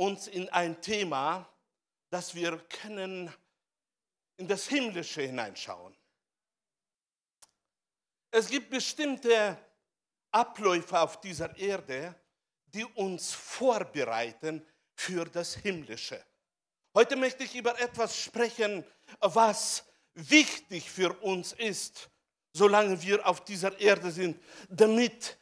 [0.00, 1.46] uns in ein Thema,
[2.08, 3.30] dass wir können
[4.38, 5.94] in das Himmlische hineinschauen.
[8.30, 9.58] Es gibt bestimmte
[10.30, 12.14] Abläufe auf dieser Erde,
[12.64, 16.24] die uns vorbereiten für das Himmlische.
[16.94, 18.82] Heute möchte ich über etwas sprechen,
[19.20, 22.08] was wichtig für uns ist,
[22.54, 25.36] solange wir auf dieser Erde sind, damit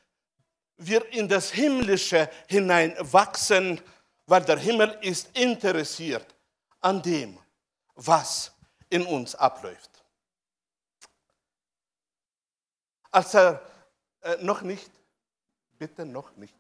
[0.79, 3.81] wir in das Himmlische hineinwachsen,
[4.29, 6.35] weil der Himmel ist interessiert
[6.81, 7.39] an dem,
[7.95, 8.53] was
[8.91, 9.91] in uns abläuft.
[13.11, 13.63] Als er
[14.21, 14.91] äh, noch nicht,
[15.79, 16.55] bitte noch nicht,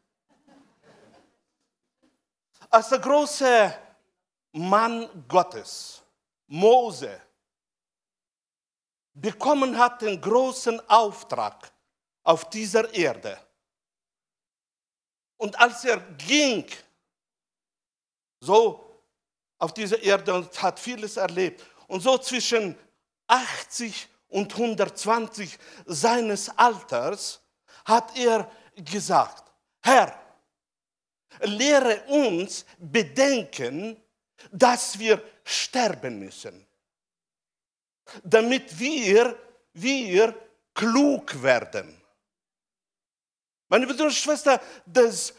[2.71, 3.75] als der große
[4.53, 6.03] Mann Gottes,
[6.47, 7.21] Mose,
[9.13, 11.71] bekommen hat den großen Auftrag
[12.23, 13.39] auf dieser Erde.
[15.37, 16.67] Und als er ging,
[18.41, 19.03] so
[19.59, 22.77] auf dieser Erde und hat vieles erlebt, und so zwischen
[23.27, 27.41] 80 und 120 seines Alters
[27.85, 30.19] hat er gesagt, Herr,
[31.41, 33.97] lehre uns bedenken,
[34.53, 36.67] dass wir sterben müssen,
[38.23, 39.37] damit wir,
[39.73, 40.35] wir
[40.75, 42.01] klug werden.
[43.69, 45.35] Meine Brüder und Schwestern, das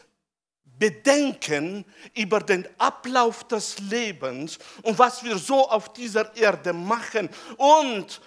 [0.80, 7.28] Bedenken über den Ablauf des Lebens und was wir so auf dieser Erde machen
[7.58, 8.18] und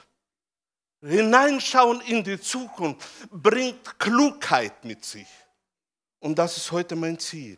[1.02, 5.28] hineinschauen in die Zukunft bringt Klugheit mit sich.
[6.20, 7.58] Und das ist heute mein Ziel.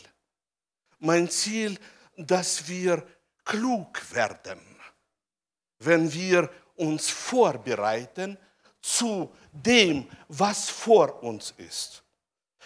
[0.99, 1.77] Mein Ziel,
[2.15, 3.05] dass wir
[3.43, 4.61] klug werden,
[5.79, 8.37] wenn wir uns vorbereiten
[8.81, 12.04] zu dem, was vor uns ist.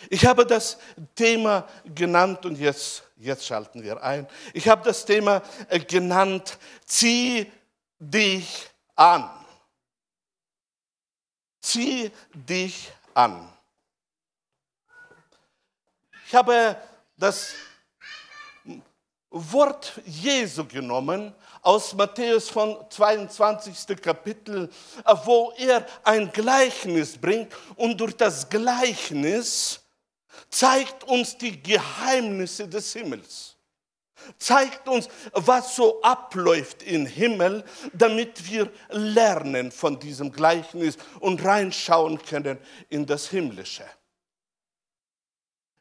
[0.09, 0.77] Ich habe das
[1.15, 4.27] Thema genannt und jetzt, jetzt schalten wir ein.
[4.53, 7.51] Ich habe das Thema äh, genannt, zieh
[7.99, 9.29] dich an.
[11.61, 13.49] Zieh dich an.
[16.25, 16.77] Ich habe
[17.17, 17.53] das
[19.31, 24.01] Wort Jesu genommen aus Matthäus von 22.
[24.01, 24.69] Kapitel,
[25.25, 29.78] wo er ein Gleichnis bringt und durch das Gleichnis
[30.49, 33.55] zeigt uns die Geheimnisse des Himmels.
[34.37, 37.63] Zeigt uns, was so abläuft im Himmel,
[37.93, 42.57] damit wir lernen von diesem Gleichnis und reinschauen können
[42.89, 43.85] in das Himmlische.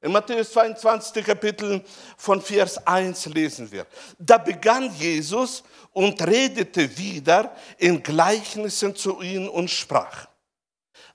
[0.01, 1.25] In Matthäus 22.
[1.25, 1.83] Kapitel
[2.17, 3.85] von Vers 1 lesen wir.
[4.19, 10.29] Da begann Jesus und redete wieder in Gleichnissen zu ihnen und sprach.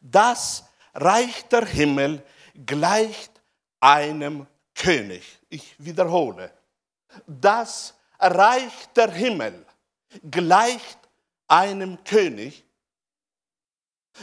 [0.02, 2.22] Das Reich der Himmel
[2.66, 3.33] gleicht
[3.84, 5.24] einem König.
[5.50, 6.52] Ich wiederhole.
[7.28, 9.66] Das Reich der Himmel
[10.32, 10.98] gleicht
[11.50, 12.64] einem König,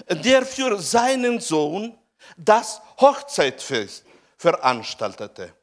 [0.09, 1.99] der für seinen Sohn
[2.39, 4.07] das Hochzeitfest
[4.39, 5.55] veranstaltete.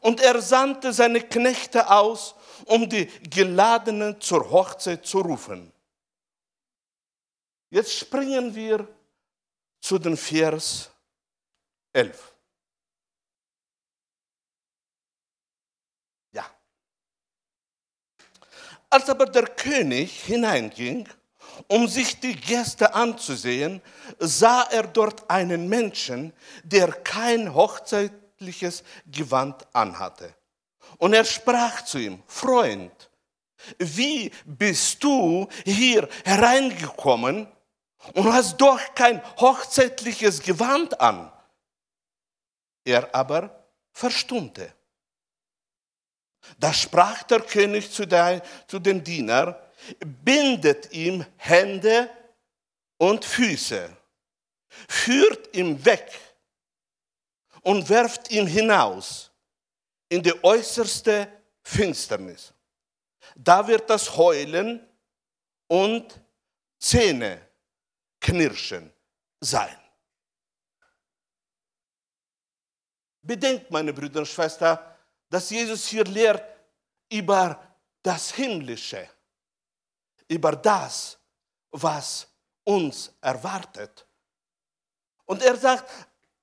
[0.00, 5.72] Und er sandte seine Knechte aus, um die Geladenen zur Hochzeit zu rufen.
[7.70, 8.86] Jetzt springen wir
[9.80, 10.90] zu den Vers
[11.92, 12.35] 11.
[18.90, 21.08] Als aber der König hineinging,
[21.68, 23.82] um sich die Gäste anzusehen,
[24.18, 26.32] sah er dort einen Menschen,
[26.62, 30.34] der kein hochzeitliches Gewand anhatte.
[30.98, 33.10] Und er sprach zu ihm, Freund,
[33.78, 37.48] wie bist du hier hereingekommen
[38.14, 41.32] und hast doch kein hochzeitliches Gewand an?
[42.84, 44.72] Er aber verstummte.
[46.58, 49.54] Da sprach der König zu, der, zu den Dienern,
[50.00, 52.10] bindet ihm Hände
[52.98, 53.94] und Füße,
[54.88, 56.10] führt ihn weg
[57.62, 59.30] und werft ihn hinaus
[60.08, 61.28] in die äußerste
[61.62, 62.52] Finsternis.
[63.34, 64.86] Da wird das Heulen
[65.66, 66.20] und
[66.78, 67.40] Zähne
[68.20, 68.92] knirschen
[69.40, 69.76] sein.
[73.22, 74.78] Bedenkt, meine Brüder und Schwestern,
[75.28, 76.42] dass Jesus hier lehrt
[77.10, 77.60] über
[78.02, 79.08] das Himmlische,
[80.28, 81.18] über das,
[81.70, 82.26] was
[82.64, 84.06] uns erwartet.
[85.24, 85.90] Und er sagt,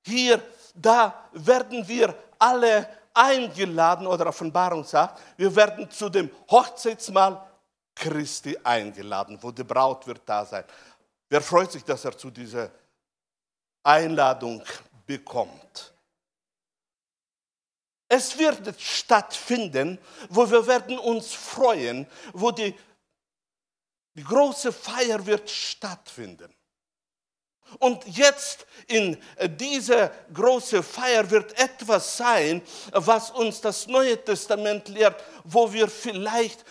[0.06, 0.42] hier,
[0.76, 7.50] da werden wir alle eingeladen, oder Offenbarung sagt, wir werden zu dem Hochzeitsmahl
[7.96, 10.66] Christi eingeladen, wo die Braut wird da sein.
[11.30, 12.72] Wer freut sich, dass er zu dieser
[13.84, 14.64] Einladung
[15.06, 15.93] bekommt?
[18.16, 19.98] Es wird stattfinden,
[20.30, 22.76] wo wir werden uns freuen, wo die,
[24.14, 26.54] die große Feier wird stattfinden.
[27.80, 29.18] Und jetzt in
[29.60, 32.62] dieser großen Feier wird etwas sein,
[32.92, 36.64] was uns das Neue Testament lehrt, wo wir vielleicht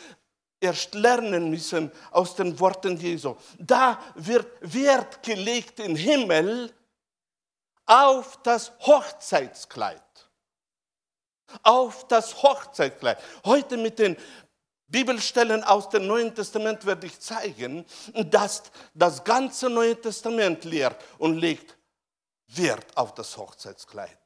[0.61, 3.35] erst lernen müssen aus den Worten Jesu.
[3.59, 6.73] Da wird Wert gelegt im Himmel
[7.85, 10.01] auf das Hochzeitskleid.
[11.63, 13.19] Auf das Hochzeitskleid.
[13.45, 14.17] Heute mit den
[14.89, 17.85] Bibelstellen aus dem Neuen Testament werde ich zeigen,
[18.27, 21.79] dass das ganze Neue Testament lehrt und legt
[22.49, 24.19] Wert auf das Hochzeitskleid.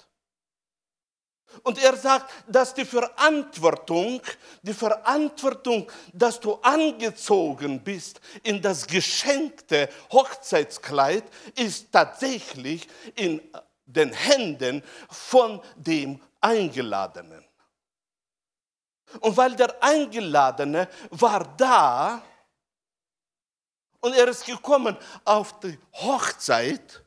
[1.62, 4.20] Und er sagt, dass die Verantwortung,
[4.62, 11.25] die Verantwortung, dass du angezogen bist in das geschenkte Hochzeitskleid,
[11.55, 13.40] ist tatsächlich in
[13.87, 17.45] den Händen von dem Eingeladenen.
[19.21, 22.23] Und weil der Eingeladene war da
[24.01, 27.03] und er ist gekommen auf die Hochzeit,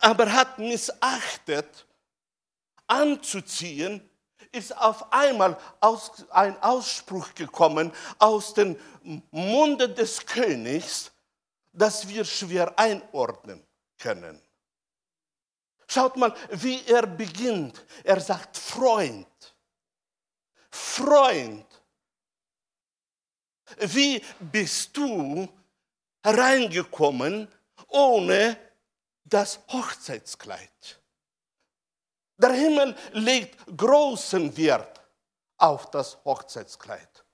[0.00, 1.86] aber hat missachtet,
[2.86, 4.08] anzuziehen,
[4.52, 8.78] ist auf einmal aus, ein Ausspruch gekommen aus dem
[9.30, 11.10] Munde des Königs,
[11.72, 13.66] das wir schwer einordnen
[13.98, 14.40] können.
[15.90, 17.82] Schaut mal, wie er beginnt.
[18.04, 19.26] Er sagt Freund.
[20.70, 21.66] Freund.
[23.78, 25.48] Wie bist du
[26.22, 27.48] reingekommen
[27.88, 28.56] ohne
[29.24, 31.00] das Hochzeitskleid?
[32.36, 35.00] Der Himmel legt großen Wert
[35.56, 37.24] auf das Hochzeitskleid.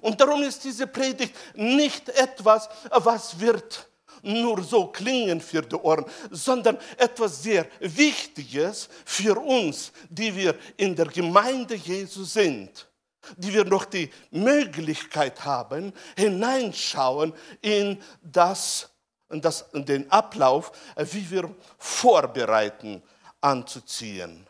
[0.00, 3.88] Und darum ist diese Predigt nicht etwas, was wird
[4.22, 10.94] nur so klingen für die Ohren, sondern etwas sehr Wichtiges für uns, die wir in
[10.94, 12.88] der Gemeinde Jesu sind,
[13.36, 18.90] die wir noch die Möglichkeit haben, hineinschauen in das,
[19.30, 23.02] in das in den Ablauf, wie wir vorbereiten,
[23.40, 24.46] anzuziehen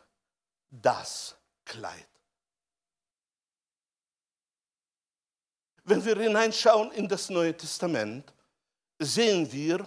[0.72, 1.34] das
[1.64, 2.08] Kleid.
[5.84, 8.32] Wenn wir hineinschauen in das Neue Testament,
[9.04, 9.86] sehen wir,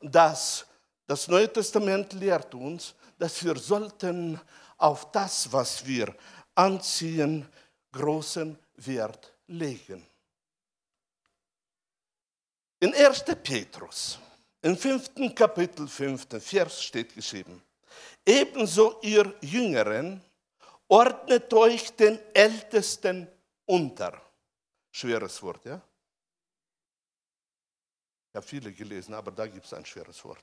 [0.00, 0.66] dass
[1.06, 4.40] das Neue Testament lehrt uns, dass wir sollten
[4.78, 6.14] auf das, was wir
[6.54, 7.46] anziehen,
[7.92, 10.06] großen Wert legen.
[12.80, 13.24] In 1.
[13.42, 14.18] Petrus,
[14.60, 15.34] im 5.
[15.34, 16.26] Kapitel 5.
[16.40, 17.62] Vers steht geschrieben,
[18.24, 20.20] Ebenso ihr Jüngeren,
[20.88, 23.28] ordnet euch den Ältesten
[23.66, 24.20] unter.
[24.90, 25.80] Schweres Wort, ja?
[28.32, 30.42] Ich habe viele gelesen, aber da gibt es ein schweres Wort.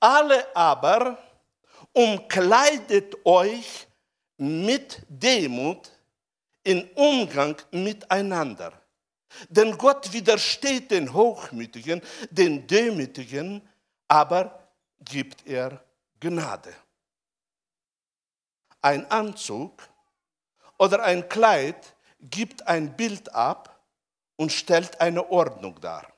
[0.00, 1.18] Alle aber
[1.92, 3.86] umkleidet euch
[4.38, 5.90] mit Demut
[6.64, 8.72] in Umgang miteinander.
[9.50, 12.00] Denn Gott widersteht den Hochmütigen,
[12.30, 13.68] den Demütigen,
[14.08, 14.70] aber
[15.00, 15.84] gibt er
[16.18, 16.74] Gnade.
[18.80, 19.86] Ein Anzug
[20.78, 23.79] oder ein Kleid gibt ein Bild ab
[24.40, 26.10] und stellt eine Ordnung dar.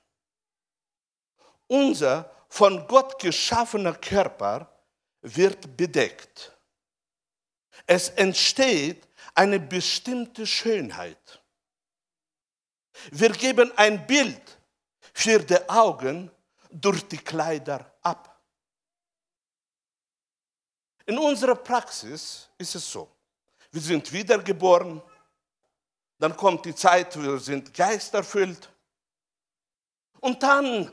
[1.66, 4.72] Unser von Gott geschaffener Körper
[5.22, 6.56] wird bedeckt.
[7.84, 11.42] Es entsteht eine bestimmte Schönheit.
[13.10, 14.56] Wir geben ein Bild
[15.12, 16.30] für die Augen
[16.70, 18.40] durch die Kleider ab.
[21.06, 23.10] In unserer Praxis ist es so,
[23.72, 25.02] wir sind wiedergeboren,
[26.22, 28.70] dann kommt die Zeit, wir sind geisterfüllt
[30.20, 30.88] und dann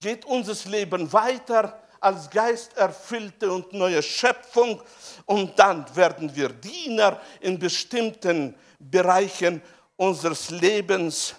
[0.00, 4.82] geht unser Leben weiter als geisterfüllte und neue Schöpfung
[5.24, 9.62] und dann werden wir Diener in bestimmten Bereichen
[9.94, 11.36] unseres Lebens.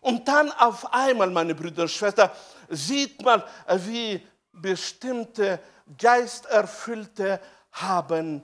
[0.00, 2.30] Und dann auf einmal, meine Brüder und Schwestern,
[2.70, 4.20] sieht man, wie
[4.50, 5.60] bestimmte
[5.96, 8.42] geisterfüllte haben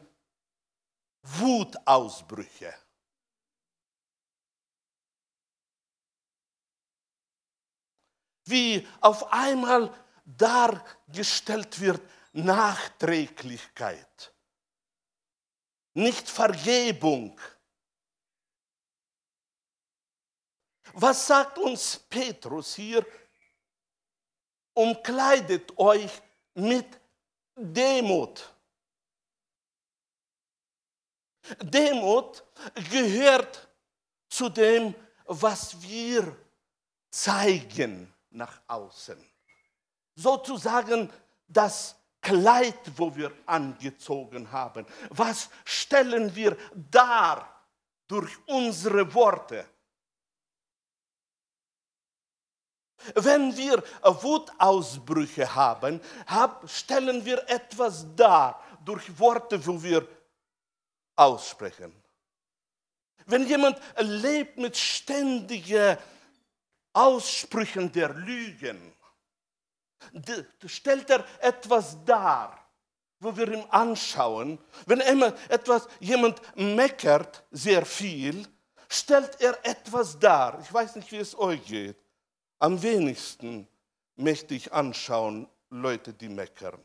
[1.22, 2.72] Wutausbrüche.
[8.46, 9.92] Wie auf einmal
[10.24, 12.00] dargestellt wird
[12.32, 14.32] Nachträglichkeit,
[15.94, 17.40] nicht Vergebung.
[20.92, 23.04] Was sagt uns Petrus hier?
[24.74, 26.22] Umkleidet euch
[26.54, 27.00] mit
[27.56, 28.54] Demut.
[31.60, 32.44] Demut
[32.90, 33.68] gehört
[34.28, 36.36] zu dem, was wir
[37.10, 39.19] zeigen nach außen.
[40.14, 41.11] Sozusagen
[41.49, 44.85] das Kleid, wo wir angezogen haben.
[45.11, 46.57] Was stellen wir
[46.90, 47.62] dar
[48.09, 49.64] durch unsere Worte?
[53.14, 56.00] Wenn wir Wutausbrüche haben,
[56.66, 60.09] stellen wir etwas dar durch Worte, wo wir
[61.14, 61.95] aussprechen.
[63.26, 65.99] Wenn jemand lebt mit ständiger
[66.96, 68.94] Aussprüchen der Lügen
[70.66, 72.66] stellt er etwas dar,
[73.20, 74.58] wo wir ihn anschauen.
[74.86, 78.48] Wenn immer etwas, jemand meckert sehr viel,
[78.88, 80.58] stellt er etwas dar.
[80.60, 81.96] Ich weiß nicht, wie es euch geht.
[82.58, 83.68] Am wenigsten
[84.14, 86.82] möchte ich anschauen Leute, die meckern.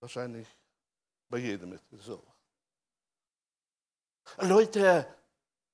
[0.00, 0.48] Wahrscheinlich
[1.30, 2.22] bei jedem ist es so.
[4.38, 5.06] Leute,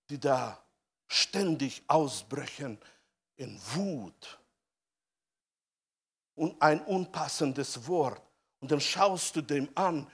[0.08, 0.62] die da
[1.10, 2.78] ständig ausbrechen
[3.36, 4.38] in Wut
[6.36, 8.22] und ein unpassendes Wort.
[8.60, 10.06] Und dann schaust du dem an,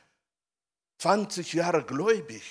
[0.99, 2.43] 20 Jahre gläubig,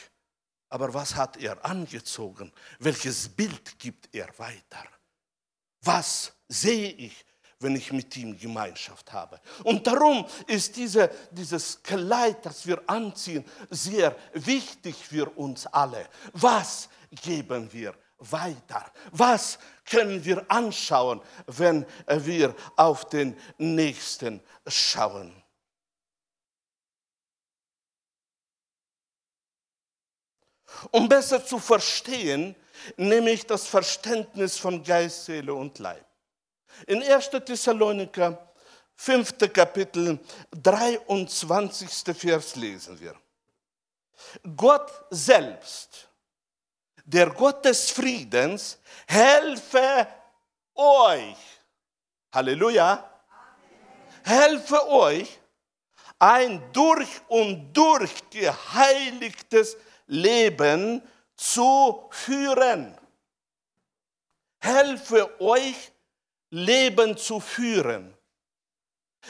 [0.70, 2.52] aber was hat er angezogen?
[2.78, 4.86] Welches Bild gibt er weiter?
[5.82, 7.26] Was sehe ich,
[7.60, 9.42] wenn ich mit ihm Gemeinschaft habe?
[9.64, 16.08] Und darum ist diese, dieses Kleid, das wir anziehen, sehr wichtig für uns alle.
[16.34, 18.92] Was geben wir weiter?
[19.12, 25.34] Was können wir anschauen, wenn wir auf den Nächsten schauen?
[30.92, 32.56] Um besser zu verstehen,
[32.98, 36.06] nehme ich das Verständnis von Geist, Seele und Leib.
[36.88, 37.30] In 1.
[37.46, 38.54] Thessaloniker
[38.96, 39.38] 5.
[39.54, 40.20] Kapitel
[40.52, 41.90] 23.
[42.16, 43.16] Vers lesen wir.
[44.56, 46.10] Gott selbst
[47.06, 50.08] der Gott des Friedens helfe
[50.74, 51.38] euch.
[52.34, 53.12] Halleluja.
[54.24, 55.40] Helfe euch,
[56.18, 61.02] ein durch und durch geheiligtes Leben
[61.36, 62.98] zu führen.
[64.60, 65.92] Helfe euch,
[66.50, 68.18] Leben zu führen.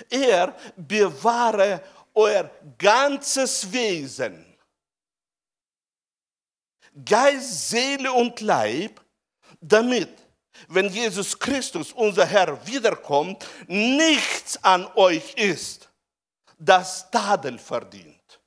[0.09, 1.81] Er bewahre
[2.13, 4.44] euer ganzes Wesen
[7.03, 9.01] Geist, Seele und Leib,
[9.59, 10.09] damit,
[10.69, 15.89] wenn Jesus Christus, unser Herr, wiederkommt, nichts an euch ist,
[16.57, 18.39] das Tadel verdient.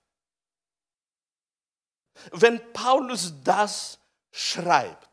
[2.32, 3.98] Wenn Paulus das
[4.30, 5.08] schreibt,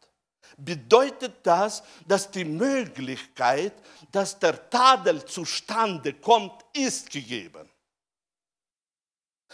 [0.58, 3.74] bedeutet das, dass die Möglichkeit,
[4.12, 7.70] dass der Tadel zustande kommt, ist gegeben.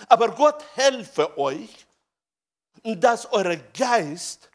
[0.07, 1.87] Aber Gott helfe euch,
[2.83, 4.49] dass eure Geist,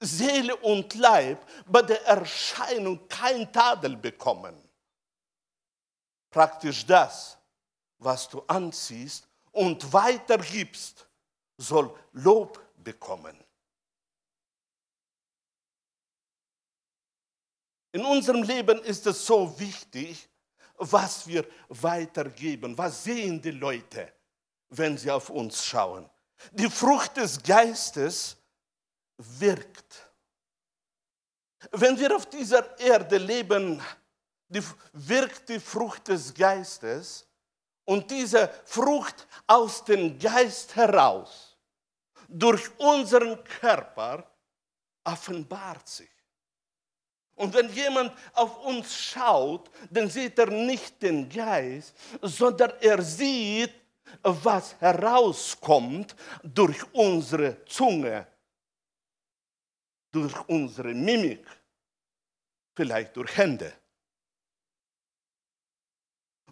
[0.00, 4.54] Seele und Leib bei der Erscheinung kein Tadel bekommen.
[6.30, 7.38] Praktisch das,
[7.98, 11.06] was du anziehst und weitergibst,
[11.56, 13.38] soll Lob bekommen.
[17.92, 20.28] In unserem Leben ist es so wichtig,
[20.76, 22.76] was wir weitergeben.
[22.76, 24.12] Was sehen die Leute,
[24.70, 26.10] wenn sie auf uns schauen?
[26.52, 28.36] Die Frucht des Geistes
[29.16, 30.10] wirkt.
[31.72, 33.82] Wenn wir auf dieser Erde leben,
[34.48, 34.62] die,
[34.92, 37.26] wirkt die Frucht des Geistes
[37.84, 41.56] und diese Frucht aus dem Geist heraus
[42.28, 44.30] durch unseren Körper
[45.04, 46.10] offenbart sich.
[47.36, 53.74] Und wenn jemand auf uns schaut, dann sieht er nicht den Geist, sondern er sieht
[54.22, 58.26] was herauskommt durch unsere Zunge,
[60.12, 61.46] durch unsere Mimik,
[62.74, 63.72] vielleicht durch Hände.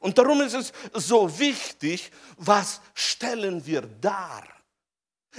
[0.00, 4.44] Und darum ist es so wichtig, was stellen wir dar?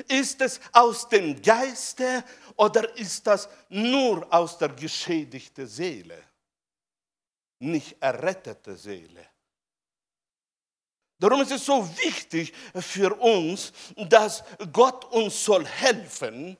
[0.07, 2.23] Ist es aus dem Geiste
[2.55, 6.23] oder ist das nur aus der geschädigten Seele?
[7.59, 9.32] Nicht errettete Seele.
[11.23, 16.57] Darum ist es so wichtig für uns, dass Gott uns soll helfen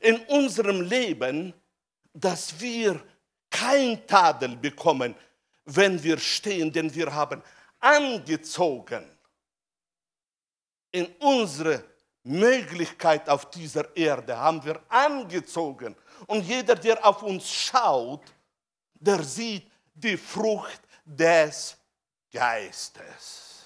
[0.00, 1.52] in unserem Leben,
[2.12, 3.02] dass wir
[3.50, 5.16] kein Tadel bekommen,
[5.64, 7.42] wenn wir stehen, denn wir haben
[7.80, 9.04] angezogen
[10.92, 11.82] in unsere
[12.22, 15.96] Möglichkeit auf dieser Erde, haben wir angezogen.
[16.28, 18.32] Und jeder, der auf uns schaut,
[18.94, 21.76] der sieht die Frucht des
[22.32, 23.64] Geistes.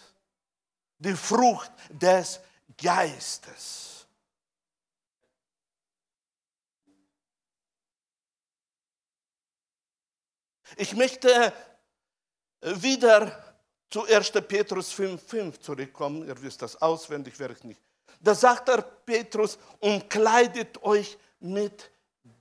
[0.99, 2.40] Die Frucht des
[2.76, 4.06] Geistes.
[10.76, 11.52] Ich möchte
[12.61, 13.56] äh, wieder
[13.88, 14.32] zu 1.
[14.49, 16.26] Petrus 5,5 zurückkommen.
[16.26, 17.80] Ihr wisst das auswendig, werde ich nicht.
[18.20, 21.90] Da sagt er Petrus, umkleidet euch mit,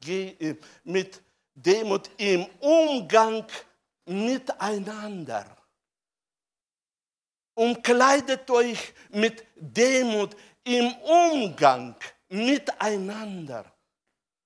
[0.08, 1.22] äh, mit
[1.54, 3.46] Demut im Umgang
[4.06, 5.55] miteinander.
[7.56, 11.96] Und kleidet euch mit Demut im Umgang
[12.30, 13.66] miteinander.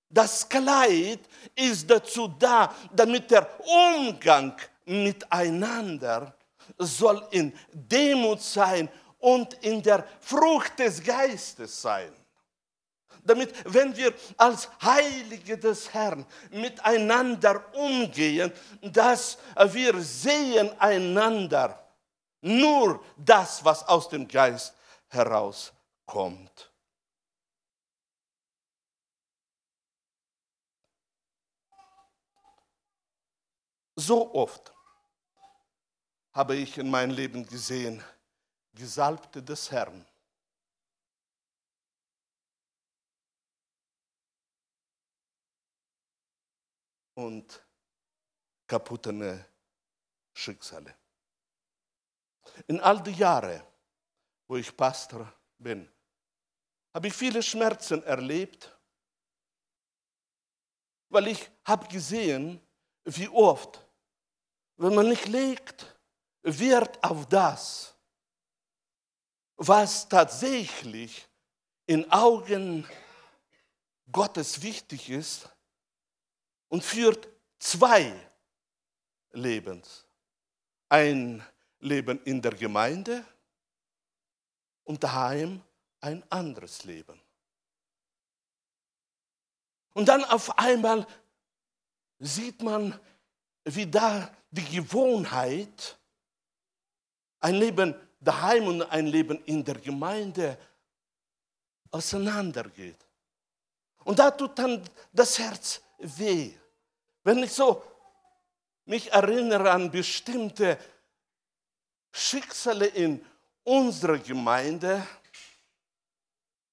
[0.10, 1.20] Das Kleid
[1.56, 6.36] ist dazu da, damit der Umgang miteinander
[6.78, 8.89] soll in Demut sein
[9.20, 12.12] und in der Frucht des Geistes sein.
[13.24, 18.51] Damit, wenn wir als Heilige des Herrn miteinander umgehen,
[18.82, 19.38] dass
[19.72, 21.88] wir sehen einander
[22.41, 24.74] nur das, was aus dem Geist
[25.08, 26.72] herauskommt.
[33.96, 34.74] So oft
[36.31, 38.01] habe ich in meinem Leben gesehen,
[38.74, 40.05] Gesalbte des Herrn.
[47.15, 47.62] Und
[48.65, 49.46] kaputte
[50.34, 50.99] Schicksale.
[52.68, 53.65] In all die Jahre,
[54.48, 55.89] wo ich Pastor bin,
[56.94, 58.75] habe ich viele Schmerzen erlebt,
[61.10, 62.62] weil ich habe gesehen,
[63.06, 63.86] wie oft,
[64.77, 65.98] wenn man nicht legt,
[66.41, 67.96] Wert auf das,
[69.58, 71.27] was tatsächlich
[71.86, 72.88] in Augen
[74.12, 75.50] Gottes wichtig ist
[76.70, 77.27] und führt
[77.60, 78.13] zwei
[79.32, 80.06] Lebens.
[80.88, 81.46] Ein
[81.79, 83.25] Leben in der Gemeinde
[84.83, 85.62] und daheim
[86.01, 87.19] ein anderes Leben.
[89.93, 91.05] Und dann auf einmal
[92.19, 92.98] sieht man,
[93.63, 95.98] wie da die Gewohnheit,
[97.39, 100.57] ein Leben daheim und ein Leben in der Gemeinde
[101.91, 103.05] auseinandergeht.
[104.03, 106.53] Und da tut dann das Herz weh.
[107.24, 107.83] Wenn ich so
[108.85, 110.77] mich erinnere an bestimmte
[112.11, 113.25] Schicksale in
[113.63, 115.05] unserer Gemeinde,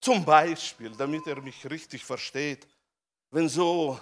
[0.01, 2.67] zum Beispiel, damit er mich richtig versteht,
[3.31, 4.01] wenn so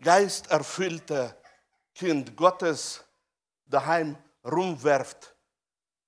[0.00, 1.36] geisterfüllte
[1.94, 3.04] Kind Gottes
[3.66, 5.34] daheim rumwerft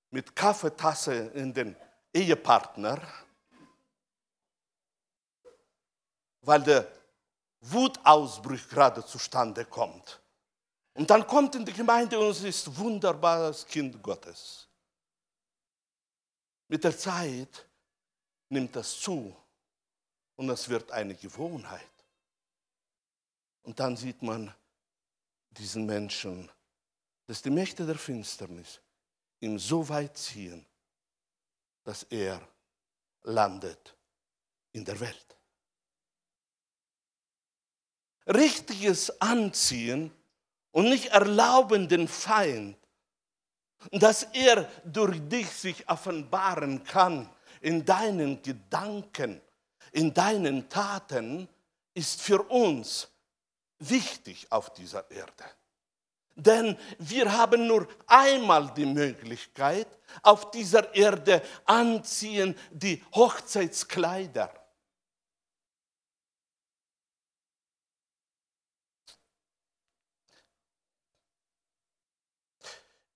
[0.09, 1.75] mit Kaffeetasse in den
[2.11, 3.01] Ehepartner,
[6.41, 6.91] weil der
[7.61, 10.22] Wutausbruch gerade zustande kommt.
[10.95, 14.67] Und dann kommt in die Gemeinde und es ist wunderbares Kind Gottes.
[16.67, 17.67] Mit der Zeit
[18.49, 19.35] nimmt das zu
[20.35, 21.81] und es wird eine Gewohnheit.
[23.63, 24.53] Und dann sieht man
[25.49, 26.51] diesen Menschen,
[27.25, 28.81] dass die Mächte der Finsternis
[29.39, 30.65] ihn so weit ziehen,
[31.83, 32.45] dass er
[33.23, 33.95] landet
[34.73, 35.37] in der Welt.
[38.27, 40.11] Richtiges Anziehen
[40.73, 42.75] und nicht erlauben den Feind,
[43.91, 47.29] dass er durch dich sich offenbaren kann
[47.61, 49.39] in deinen Gedanken,
[49.91, 51.47] in deinen Taten,
[51.93, 53.07] ist für uns
[53.79, 55.45] wichtig auf dieser Erde.
[56.35, 59.87] Denn wir haben nur einmal die Möglichkeit,
[60.23, 64.51] auf dieser Erde anziehen die Hochzeitskleider.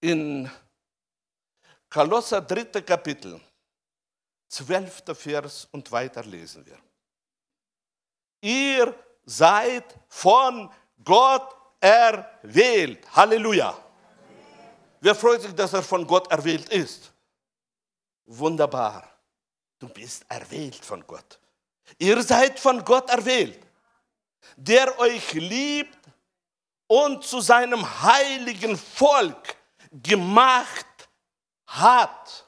[0.07, 0.49] In
[1.89, 2.81] Kolosser 3.
[2.81, 3.41] Kapitel,
[4.47, 5.03] 12.
[5.13, 6.79] Vers und weiter lesen wir.
[8.39, 10.71] Ihr seid von
[11.03, 13.05] Gott erwählt.
[13.13, 13.77] Halleluja.
[15.01, 17.11] Wer freut sich, dass er von Gott erwählt ist?
[18.27, 19.11] Wunderbar.
[19.77, 21.37] Du bist erwählt von Gott.
[21.97, 23.59] Ihr seid von Gott erwählt,
[24.55, 25.99] der euch liebt
[26.87, 29.56] und zu seinem heiligen Volk
[29.91, 31.09] gemacht
[31.65, 32.45] hat.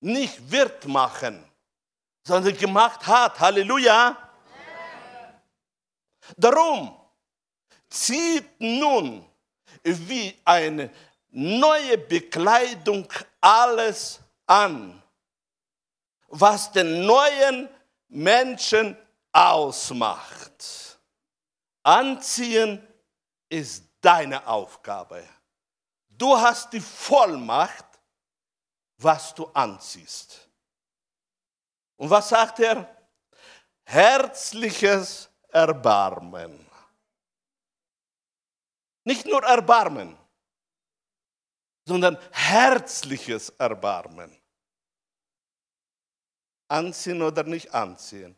[0.00, 1.48] Nicht wird machen,
[2.26, 3.40] sondern gemacht hat.
[3.40, 4.16] Halleluja.
[6.36, 6.94] Darum
[7.88, 9.24] zieht nun
[9.82, 10.90] wie eine
[11.30, 13.10] neue Bekleidung
[13.40, 15.02] alles an,
[16.28, 17.68] was den neuen
[18.08, 18.96] Menschen
[19.32, 20.98] ausmacht.
[21.82, 22.86] Anziehen
[23.48, 25.24] ist deine Aufgabe.
[26.16, 27.86] Du hast die Vollmacht,
[28.98, 30.48] was du anziehst.
[31.96, 33.08] Und was sagt er?
[33.84, 36.64] Herzliches Erbarmen.
[39.04, 40.16] Nicht nur Erbarmen,
[41.84, 44.34] sondern herzliches Erbarmen.
[46.68, 48.34] Anziehen oder nicht anziehen,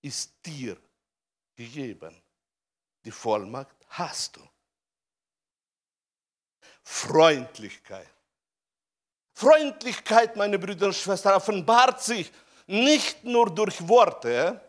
[0.00, 0.80] ist dir
[1.54, 2.22] gegeben.
[3.04, 4.49] Die Vollmacht hast du.
[6.92, 8.10] Freundlichkeit.
[9.32, 12.30] Freundlichkeit, meine Brüder und Schwestern, offenbart sich
[12.66, 14.60] nicht nur durch Worte,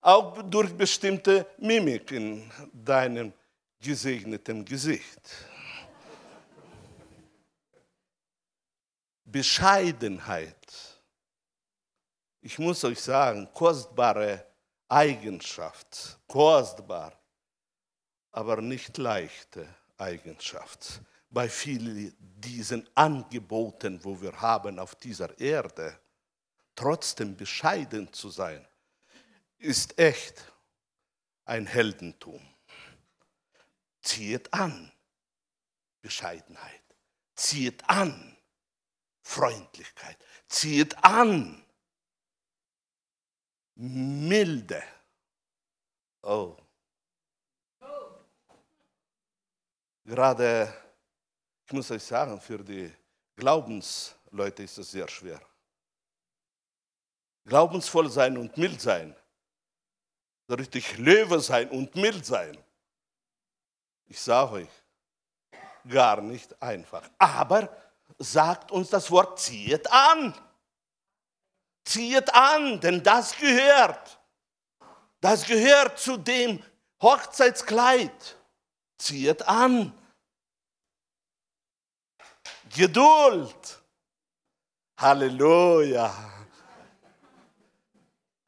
[0.00, 3.32] auch durch bestimmte Mimik in deinem
[3.78, 5.20] gesegneten Gesicht.
[9.22, 10.66] Bescheidenheit.
[12.40, 14.46] Ich muss euch sagen, kostbare
[14.88, 17.12] Eigenschaft, kostbar,
[18.32, 19.68] aber nicht leichte
[20.02, 21.00] Eigenschaft.
[21.30, 25.98] Bei vielen diesen Angeboten, wo wir haben auf dieser Erde,
[26.74, 28.66] trotzdem bescheiden zu sein,
[29.58, 30.52] ist echt
[31.44, 32.42] ein Heldentum.
[34.02, 34.92] Zieht an
[36.00, 36.82] Bescheidenheit,
[37.36, 38.36] zieht an
[39.22, 41.64] Freundlichkeit, zieht an
[43.74, 44.82] Milde.
[46.22, 46.61] Oh.
[50.04, 50.72] Gerade,
[51.66, 52.92] ich muss euch sagen, für die
[53.36, 55.40] Glaubensleute ist es sehr schwer.
[57.44, 59.16] Glaubensvoll sein und mild sein.
[60.48, 62.56] So richtig Löwe sein und mild sein.
[64.06, 64.68] Ich sage euch,
[65.88, 67.08] gar nicht einfach.
[67.18, 67.74] Aber
[68.18, 70.34] sagt uns das Wort, zieht an.
[71.84, 74.20] Zieht an, denn das gehört.
[75.20, 76.62] Das gehört zu dem
[77.00, 78.36] Hochzeitskleid.
[79.02, 79.92] Zieht an.
[82.72, 83.82] Geduld.
[84.96, 86.08] Halleluja.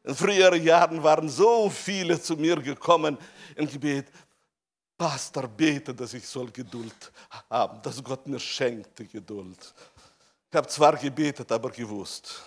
[0.04, 3.18] In früheren Jahren waren so viele zu mir gekommen
[3.56, 4.06] im Gebet.
[4.96, 7.12] Pastor, bete, dass ich soll Geduld
[7.50, 9.74] haben, dass Gott mir schenkt die Geduld.
[10.48, 12.44] Ich habe zwar gebetet, aber gewusst.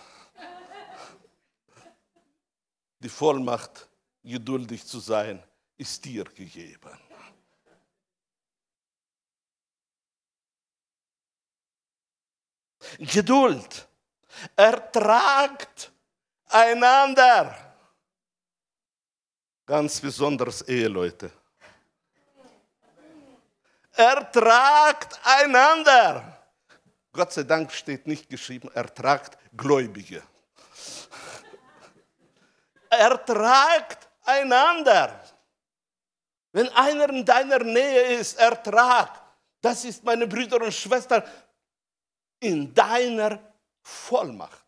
[3.00, 3.86] Die Vollmacht,
[4.22, 5.42] geduldig zu sein,
[5.76, 7.07] ist dir gegeben.
[12.98, 13.88] Geduld
[14.56, 15.92] ertragt
[16.48, 17.54] einander.
[19.66, 21.30] Ganz besonders Eheleute
[23.98, 26.38] ertragt einander.
[27.12, 30.22] Gott sei Dank steht nicht geschrieben, ertragt Gläubige.
[32.90, 35.20] ertragt einander.
[36.52, 39.20] Wenn einer in deiner Nähe ist, ertrag.
[39.60, 41.22] Das ist, meine Brüder und Schwestern,
[42.40, 43.40] in deiner
[43.82, 44.66] Vollmacht.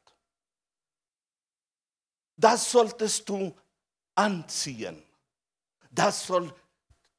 [2.36, 3.54] Das solltest du
[4.14, 5.02] anziehen.
[5.90, 6.54] Das soll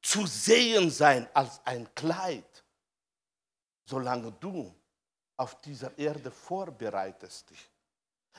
[0.00, 2.64] zu sehen sein als ein Kleid,
[3.84, 4.74] solange du
[5.36, 7.70] auf dieser Erde vorbereitest dich.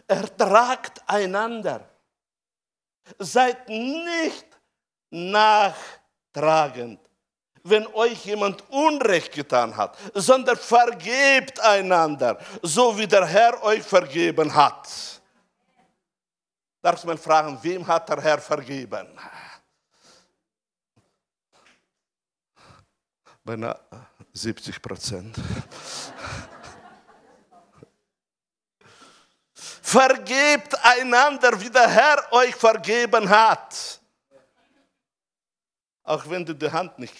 [0.07, 1.89] Ertragt einander.
[3.19, 4.47] Seid nicht
[5.09, 6.99] nachtragend,
[7.63, 14.53] wenn euch jemand Unrecht getan hat, sondern vergebt einander, so wie der Herr euch vergeben
[14.53, 14.89] hat.
[16.81, 19.07] Darf man fragen, wem hat der Herr vergeben?
[23.43, 23.79] beinahe
[24.33, 25.35] 70 Prozent.
[29.53, 33.99] Vergebt einander, wie der Herr euch vergeben hat.
[36.03, 37.19] Auch wenn du die Hand nicht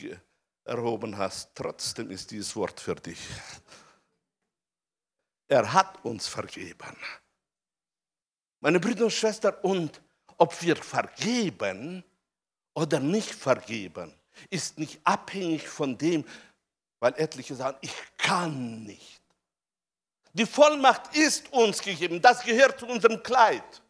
[0.66, 3.20] erhoben hast, trotzdem ist dieses Wort für dich.
[5.48, 6.98] Er hat uns vergeben.
[8.60, 10.02] Meine Brüder und Schwestern, und
[10.38, 12.04] ob wir vergeben
[12.74, 14.14] oder nicht vergeben,
[14.50, 16.26] ist nicht abhängig von dem,
[17.00, 19.22] weil etliche sagen, ich kann nicht.
[20.32, 23.82] Die Vollmacht ist uns gegeben, das gehört zu unserem Kleid.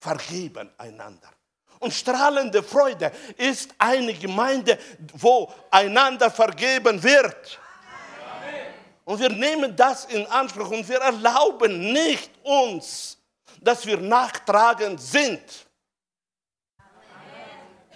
[0.00, 1.30] Vergeben einander.
[1.78, 4.78] Und strahlende Freude ist eine Gemeinde,
[5.14, 7.58] wo einander vergeben wird.
[9.04, 13.18] Und wir nehmen das in Anspruch und wir erlauben nicht uns,
[13.60, 15.40] dass wir nachtragend sind.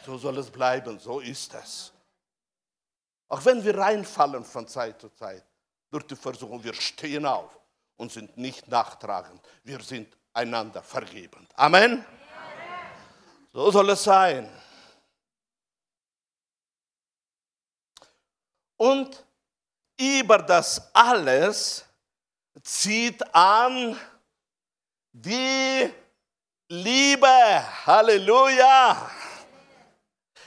[0.04, 1.92] So soll es bleiben, so ist es.
[3.28, 5.44] Auch wenn wir reinfallen von Zeit zu Zeit
[5.90, 7.58] durch die Versuchung, wir stehen auf
[7.96, 9.40] und sind nicht nachtragend.
[9.62, 11.48] Wir sind einander vergebend.
[11.54, 12.04] Amen.
[13.52, 14.48] So soll es sein.
[18.76, 19.24] Und
[19.98, 21.84] über das alles
[22.62, 23.98] zieht an
[25.12, 25.92] die
[26.68, 27.86] Liebe.
[27.86, 29.10] Halleluja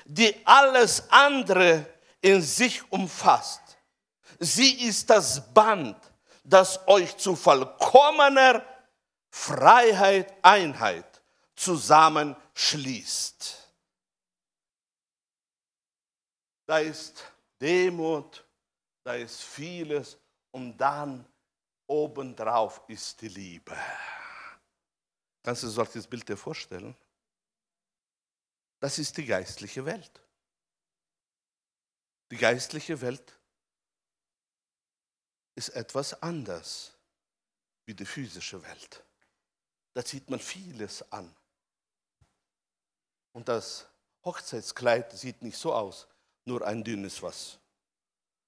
[0.06, 1.86] die alles andere
[2.22, 3.62] in sich umfasst.
[4.40, 5.98] Sie ist das Band,
[6.44, 8.64] das euch zu vollkommener
[9.30, 11.22] Freiheit, Einheit
[12.54, 13.70] zusammenschließt.
[16.66, 17.24] Da ist
[17.60, 18.46] Demut,
[19.04, 20.18] da ist vieles
[20.52, 21.26] und dann
[21.88, 23.78] obendrauf ist die Liebe.
[25.44, 26.96] Kannst du dir solches Bild dir vorstellen?
[28.80, 30.22] Das ist die geistliche Welt.
[32.32, 33.38] Die geistliche Welt
[35.56, 36.94] ist etwas anders
[37.86, 39.04] wie die physische Welt.
[39.94, 41.34] Da zieht man vieles an.
[43.34, 43.86] Und das
[44.24, 46.08] Hochzeitskleid sieht nicht so aus,
[46.46, 47.60] nur ein dünnes was,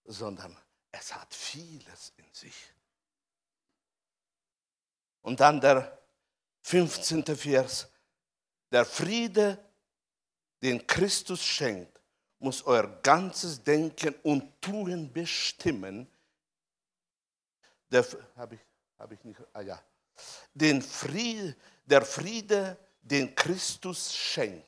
[0.05, 0.57] sondern
[0.91, 2.55] es hat vieles in sich.
[5.21, 5.99] Und dann der
[6.61, 7.25] 15.
[7.35, 7.87] Vers.
[8.71, 9.57] Der Friede,
[10.61, 11.99] den Christus schenkt,
[12.39, 16.07] muss euer ganzes Denken und Tun bestimmen.
[17.89, 18.61] Der, habe ich,
[18.97, 19.81] hab ich nicht, ah ja.
[20.53, 24.67] Den Friede, der Friede, den Christus schenkt.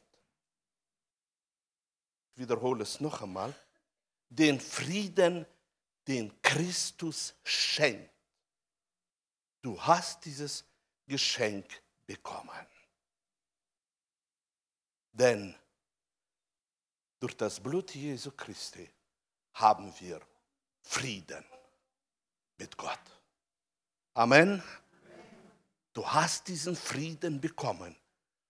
[2.38, 3.54] Wiederhole es noch einmal.
[4.30, 5.46] Den Frieden,
[6.08, 8.14] den Christus schenkt.
[9.62, 10.64] Du hast dieses
[11.08, 12.68] Geschenk bekommen.
[15.12, 15.56] Denn
[17.20, 18.88] durch das Blut Jesu Christi
[19.56, 20.22] haben wir
[20.84, 21.44] Frieden
[22.58, 23.00] mit Gott.
[24.14, 24.62] Amen.
[25.92, 27.96] Du hast diesen Frieden bekommen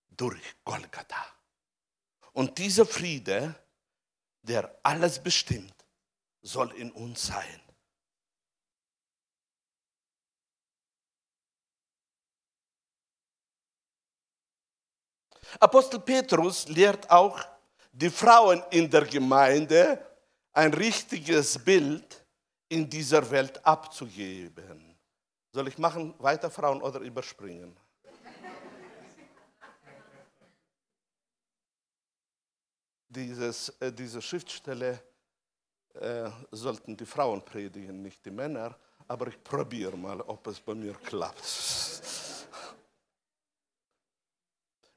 [0.10, 1.26] durch Golgatha.
[2.34, 3.56] Und dieser Friede,
[4.48, 5.74] der alles bestimmt,
[6.42, 7.62] soll in uns sein.
[15.60, 17.40] Apostel Petrus lehrt auch
[17.92, 20.06] die Frauen in der Gemeinde
[20.54, 22.26] ein richtiges Bild
[22.70, 24.98] in dieser Welt abzugeben.
[25.54, 27.76] Soll ich machen, weiter Frauen oder überspringen?
[33.18, 35.02] Dieses, äh, diese Schriftstelle
[35.96, 38.78] äh, sollten die Frauen predigen, nicht die Männer,
[39.08, 41.42] aber ich probiere mal, ob es bei mir klappt.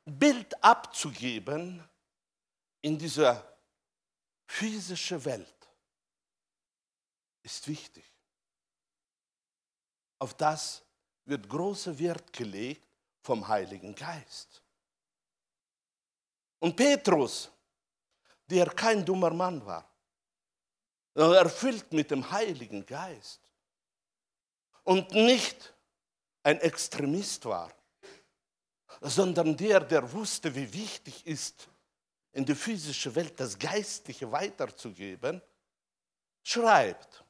[0.05, 1.83] Bild abzugeben
[2.83, 3.57] in dieser
[4.47, 5.69] physischen Welt
[7.43, 8.05] ist wichtig.
[10.19, 10.83] Auf das
[11.25, 12.87] wird großer Wert gelegt
[13.23, 14.63] vom Heiligen Geist.
[16.59, 17.51] Und Petrus,
[18.51, 19.89] der kein dummer Mann war,
[21.15, 23.41] sondern erfüllt mit dem Heiligen Geist
[24.85, 25.73] und nicht
[26.43, 27.73] ein Extremist war,
[29.01, 31.69] sondern der, der wusste, wie wichtig ist,
[32.33, 35.41] in die physische Welt das Geistliche weiterzugeben,
[36.43, 37.25] schreibt,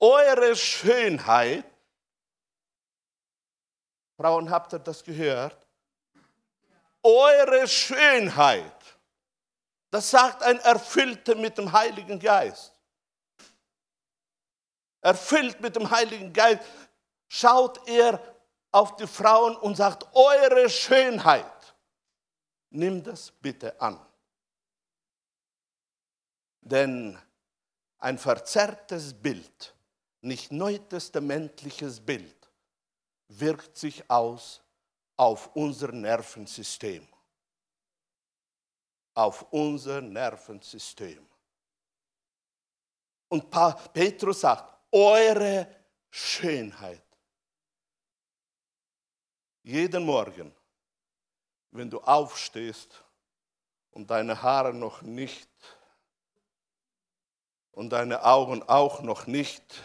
[0.00, 1.64] eure Schönheit,
[4.16, 5.66] Frauen, habt ihr das gehört?
[7.02, 8.77] Eure Schönheit,
[9.90, 12.72] das sagt ein Erfüllter mit dem Heiligen Geist.
[15.00, 16.62] Erfüllt mit dem Heiligen Geist
[17.28, 18.20] schaut er
[18.70, 21.74] auf die Frauen und sagt, eure Schönheit,
[22.70, 23.98] nimm das bitte an.
[26.60, 27.18] Denn
[27.98, 29.74] ein verzerrtes Bild,
[30.20, 32.36] nicht neutestamentliches Bild,
[33.28, 34.62] wirkt sich aus
[35.16, 37.06] auf unser Nervensystem.
[39.18, 41.26] Auf unser Nervensystem.
[43.26, 43.50] Und
[43.92, 45.66] Petrus sagt, eure
[46.08, 47.02] Schönheit
[49.64, 50.54] jeden Morgen,
[51.72, 53.02] wenn du aufstehst
[53.90, 55.50] und deine Haare noch nicht
[57.72, 59.82] und deine Augen auch noch nicht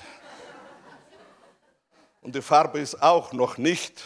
[2.22, 4.04] und die Farbe ist auch noch nicht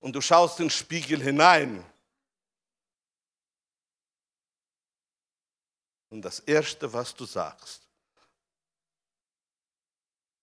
[0.00, 1.82] und du schaust in den Spiegel hinein
[6.16, 7.86] und das Erste, was du sagst,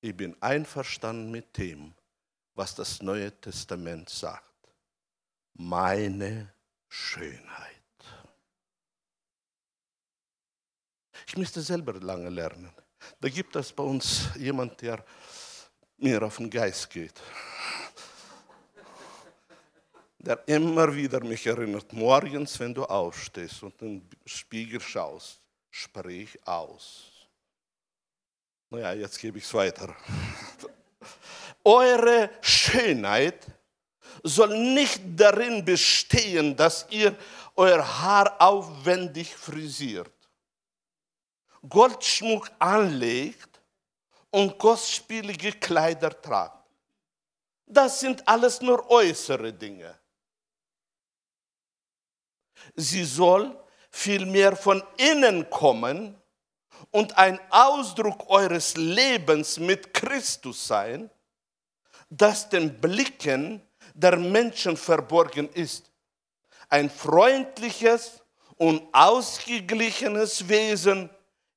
[0.02, 1.96] ich bin einverstanden mit dem,
[2.54, 4.54] was das Neue Testament sagt.
[5.56, 6.54] Meine
[6.88, 7.82] Schönheit.
[11.26, 12.72] Ich müsste selber lange lernen.
[13.20, 15.04] Da gibt es bei uns jemand, der
[15.98, 17.20] mir auf den Geist geht.
[20.20, 25.43] Der immer wieder mich erinnert, morgens, wenn du aufstehst und in den Spiegel schaust,
[25.74, 27.10] sprich aus.
[28.70, 29.96] Naja, jetzt gebe ich es weiter.
[31.64, 33.48] Eure Schönheit
[34.22, 37.18] soll nicht darin bestehen, dass ihr
[37.56, 40.14] euer Haar aufwendig frisiert,
[41.68, 43.60] Goldschmuck anlegt
[44.30, 46.70] und kostspielige Kleider tragt.
[47.66, 49.98] Das sind alles nur äußere Dinge.
[52.76, 53.63] Sie soll
[53.94, 56.20] vielmehr von innen kommen
[56.90, 61.12] und ein Ausdruck eures Lebens mit Christus sein,
[62.10, 63.62] das den Blicken
[63.94, 65.92] der Menschen verborgen ist.
[66.70, 68.24] Ein freundliches
[68.56, 71.10] und ausgeglichenes Wesen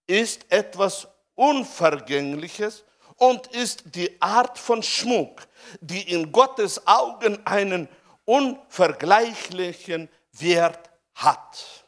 [0.06, 2.84] ist etwas Unvergängliches
[3.16, 5.48] und ist die Art von Schmuck,
[5.80, 7.88] die in Gottes Augen einen
[8.26, 11.85] unvergleichlichen Wert hat.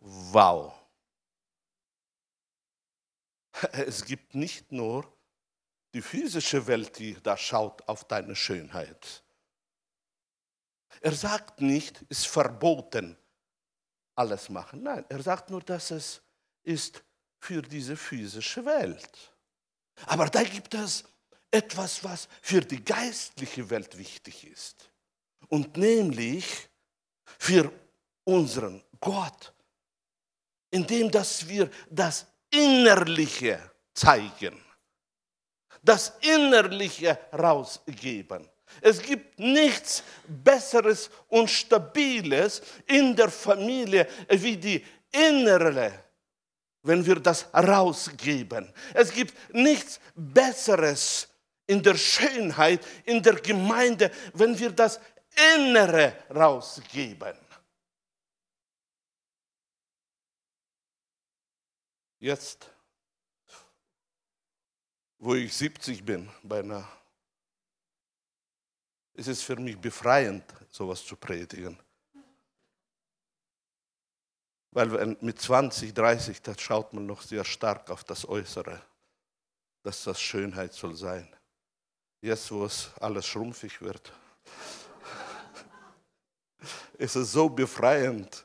[0.00, 0.74] Wow.
[3.72, 5.10] Es gibt nicht nur
[5.92, 9.22] die physische Welt, die da schaut auf deine Schönheit.
[11.00, 13.16] Er sagt nicht, es ist verboten,
[14.14, 14.82] alles machen.
[14.82, 16.22] Nein, er sagt nur, dass es
[16.62, 17.02] ist
[17.38, 19.34] für diese physische Welt.
[20.06, 21.04] Aber da gibt es
[21.50, 24.90] etwas, was für die geistliche Welt wichtig ist.
[25.48, 26.68] Und nämlich
[27.24, 27.72] für
[28.24, 29.52] unseren Gott,
[30.70, 33.58] indem dass wir das Innerliche
[33.94, 34.60] zeigen
[35.82, 38.48] das Innerliche rausgeben.
[38.80, 45.92] Es gibt nichts Besseres und Stabiles in der Familie wie die innere,
[46.82, 48.72] wenn wir das rausgeben.
[48.94, 51.28] Es gibt nichts Besseres
[51.66, 55.00] in der Schönheit, in der Gemeinde, wenn wir das
[55.56, 57.34] Innere rausgeben.
[62.20, 62.70] Jetzt
[65.20, 66.86] wo ich 70 bin, beinahe,
[69.12, 71.78] ist es für mich befreiend, sowas zu predigen.
[74.72, 78.80] Weil mit 20, 30, da schaut man noch sehr stark auf das Äußere,
[79.82, 81.28] dass das Schönheit soll sein.
[82.22, 84.12] Jetzt, wo es alles schrumpfig wird,
[86.94, 88.44] ist es so befreiend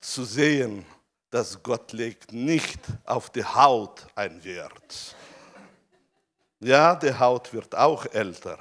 [0.00, 0.84] zu sehen,
[1.30, 5.14] dass Gott legt nicht auf die Haut ein Wert
[6.60, 8.58] ja, die Haut wird auch älter.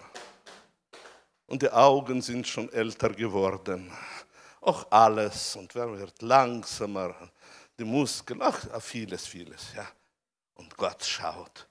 [1.47, 3.91] Und die Augen sind schon älter geworden.
[4.62, 5.55] Auch alles.
[5.58, 7.13] Und man wird langsamer.
[7.77, 9.73] Die Muskeln, ach, vieles, vieles.
[9.75, 9.86] Ja.
[10.53, 11.67] Und Gott schaut,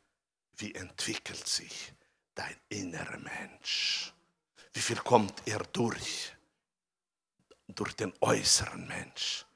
[0.56, 1.94] wie entwickelt sich
[2.34, 4.12] dein innerer Mensch.
[4.74, 6.32] Wie viel kommt er durch?
[7.68, 9.46] Durch den äußeren Mensch.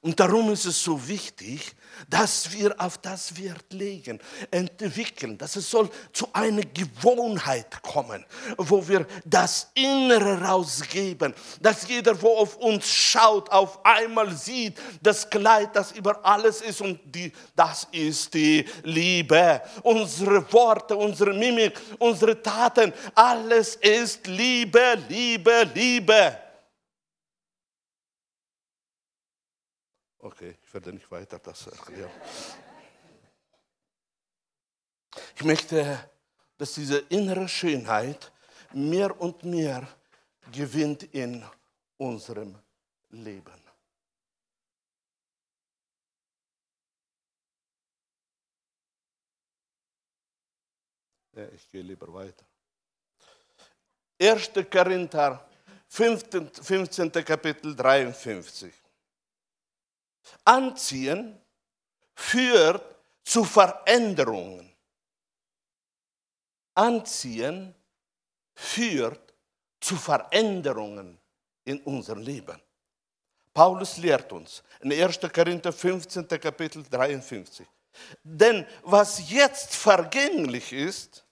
[0.00, 1.74] Und darum ist es so wichtig,
[2.08, 4.20] dass wir auf das Wert legen,
[4.52, 8.24] entwickeln, dass es soll zu einer Gewohnheit kommen,
[8.56, 15.28] wo wir das Innere rausgeben, dass jeder, wo auf uns schaut, auf einmal sieht, das
[15.28, 19.60] Kleid, das über alles ist und die, das ist die Liebe.
[19.82, 26.47] Unsere Worte, unsere Mimik, unsere Taten, alles ist Liebe, Liebe, Liebe.
[30.20, 32.10] Okay, ich werde nicht weiter das erklären.
[35.36, 36.10] Ich möchte,
[36.56, 38.32] dass diese innere Schönheit
[38.72, 39.86] mehr und mehr
[40.50, 41.44] gewinnt in
[41.96, 42.58] unserem
[43.10, 43.62] Leben.
[51.32, 52.44] Ja, ich gehe lieber weiter.
[54.20, 54.50] 1.
[54.68, 55.48] Korinther,
[55.86, 57.12] 15, 15.
[57.12, 58.74] Kapitel 53.
[60.44, 61.40] Anziehen
[62.14, 62.82] führt
[63.24, 64.72] zu Veränderungen.
[66.74, 67.74] Anziehen
[68.54, 69.34] führt
[69.80, 71.18] zu Veränderungen
[71.64, 72.60] in unserem Leben.
[73.52, 75.20] Paulus lehrt uns in 1.
[75.32, 76.28] Korinther 15.
[76.28, 77.66] Kapitel 53.
[78.22, 81.24] Denn was jetzt vergänglich ist,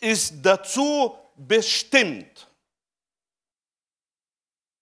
[0.00, 2.47] ist dazu bestimmt,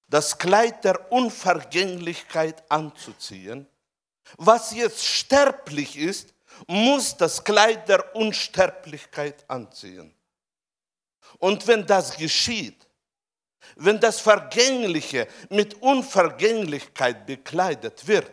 [0.08, 3.66] das Kleid der Unvergänglichkeit anzuziehen.
[4.36, 6.34] Was jetzt sterblich ist,
[6.66, 10.14] muss das Kleid der Unsterblichkeit anziehen.
[11.38, 12.86] Und wenn das geschieht,
[13.74, 18.30] wenn das Vergängliche mit Unvergänglichkeit bekleidet wird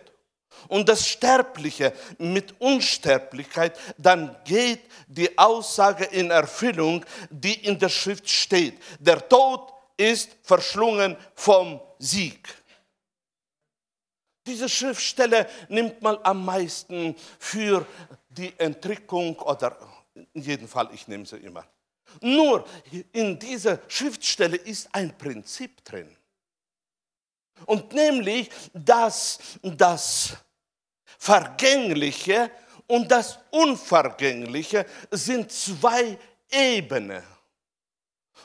[0.68, 8.30] und das Sterbliche mit Unsterblichkeit, dann geht die Aussage in Erfüllung, die in der Schrift
[8.30, 8.80] steht.
[9.00, 12.56] Der Tod ist verschlungen vom Sieg.
[14.46, 17.86] Diese Schriftstelle nimmt man am meisten für
[18.30, 19.78] die Entrückung oder
[20.34, 21.66] in jedem Fall, ich nehme sie immer.
[22.22, 22.68] Nur
[23.14, 26.16] in dieser Schriftstelle ist ein Prinzip drin.
[27.66, 30.36] Und nämlich, dass das
[31.18, 32.52] Vergängliche
[32.88, 36.18] und das Unvergängliche sind zwei
[36.52, 37.24] Ebenen.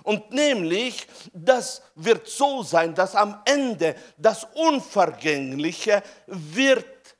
[0.02, 7.16] Und nämlich, das wird so sein, dass am Ende das Unvergängliche wird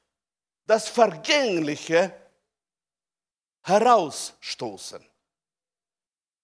[0.67, 2.13] das Vergängliche
[3.63, 5.05] herausstoßen.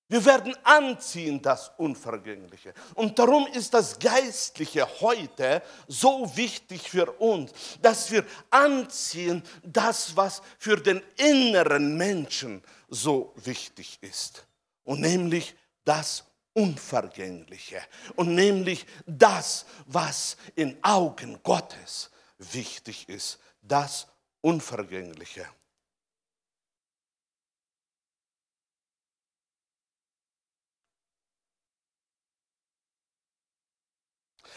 [0.08, 2.74] Wir werden anziehen das Unvergängliche.
[2.94, 10.42] Und darum ist das Geistliche heute so wichtig für uns, dass wir anziehen das, was
[10.58, 14.46] für den inneren Menschen so wichtig ist.
[14.84, 17.82] Und nämlich das Unvergängliche.
[18.16, 23.38] Und nämlich das, was in Augen Gottes wichtig ist.
[23.60, 24.06] Das
[24.40, 25.46] Unvergängliche.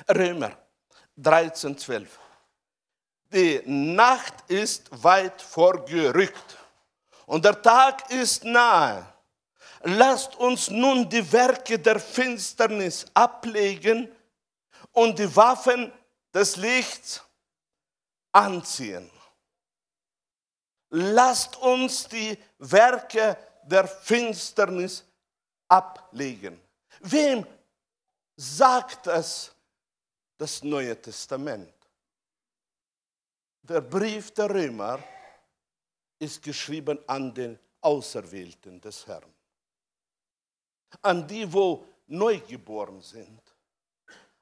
[0.08, 0.56] Römer
[1.18, 2.20] 13, 12.
[3.34, 6.58] Die Nacht ist weit vorgerückt
[7.26, 9.17] und der Tag ist nahe.
[9.84, 14.10] Lasst uns nun die Werke der Finsternis ablegen
[14.92, 15.92] und die Waffen
[16.34, 17.22] des Lichts
[18.32, 19.10] anziehen.
[20.90, 25.04] Lasst uns die Werke der Finsternis
[25.68, 26.60] ablegen.
[27.02, 27.46] Wem
[28.36, 29.52] sagt es
[30.38, 31.74] das Neue Testament.
[33.64, 35.04] Der Brief der Römer
[36.20, 39.34] ist geschrieben an den Auserwählten des Herrn,
[41.02, 43.42] an die, wo neugeboren sind,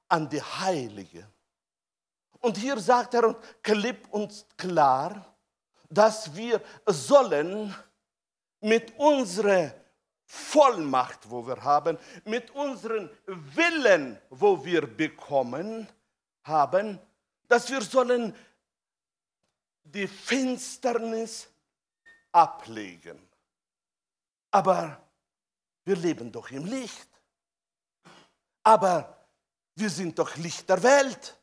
[0.07, 1.25] an die Heiligen.
[2.39, 5.35] Und hier sagt er klipp und klar,
[5.89, 7.73] dass wir sollen
[8.61, 9.73] mit unserer
[10.25, 15.87] Vollmacht, wo wir haben, mit unserem Willen, wo wir bekommen
[16.43, 16.99] haben,
[17.47, 18.35] dass wir sollen
[19.83, 21.47] die Finsternis
[22.31, 23.19] ablegen.
[24.51, 25.05] Aber
[25.86, 27.07] wir leben doch im Licht.
[28.63, 29.27] Aber
[29.75, 31.38] wir sind doch Licht der Welt.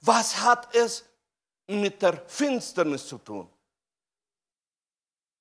[0.00, 1.04] Was hat es
[1.66, 3.50] mit der Finsternis zu tun?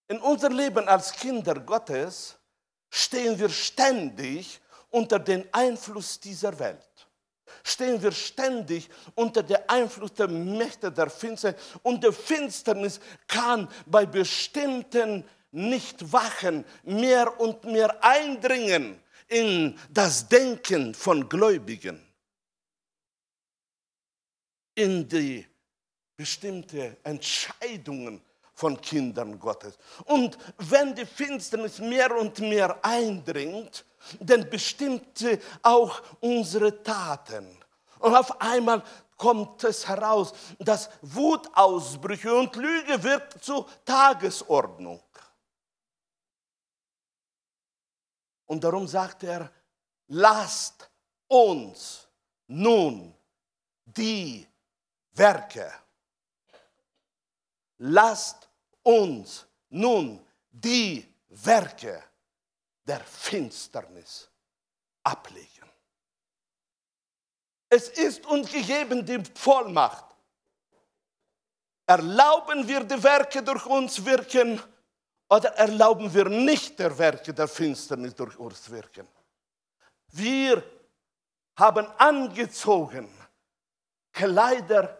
[0.07, 2.37] In unserem Leben als Kinder Gottes
[2.89, 4.59] stehen wir ständig
[4.89, 6.81] unter dem Einfluss dieser Welt.
[7.63, 11.61] Stehen wir ständig unter dem Einfluss der Mächte der Finsternis.
[11.83, 21.27] Und der Finsternis kann bei bestimmten Nichtwachen mehr und mehr eindringen in das Denken von
[21.27, 22.01] Gläubigen,
[24.75, 25.45] in die
[26.15, 28.21] bestimmte Entscheidungen
[28.53, 29.77] von Kindern Gottes.
[30.05, 33.85] Und wenn die Finsternis mehr und mehr eindringt,
[34.19, 37.57] dann bestimmt sie auch unsere Taten.
[37.99, 38.83] Und auf einmal
[39.15, 45.01] kommt es heraus, dass Wutausbrüche und Lüge wird zur Tagesordnung.
[48.47, 49.51] Und darum sagt er,
[50.07, 50.89] lasst
[51.27, 52.07] uns
[52.47, 53.13] nun
[53.85, 54.47] die
[55.11, 55.71] Werke,
[57.77, 58.49] lasst
[58.83, 62.03] uns nun die Werke
[62.85, 64.29] der Finsternis
[65.03, 65.69] ablegen.
[67.69, 70.05] Es ist uns gegeben die Vollmacht.
[71.85, 74.61] Erlauben wir die Werke durch uns wirken
[75.29, 79.07] oder erlauben wir nicht die Werke der Finsternis durch uns wirken?
[80.09, 80.63] Wir
[81.57, 83.09] haben angezogen
[84.13, 84.97] Kleider,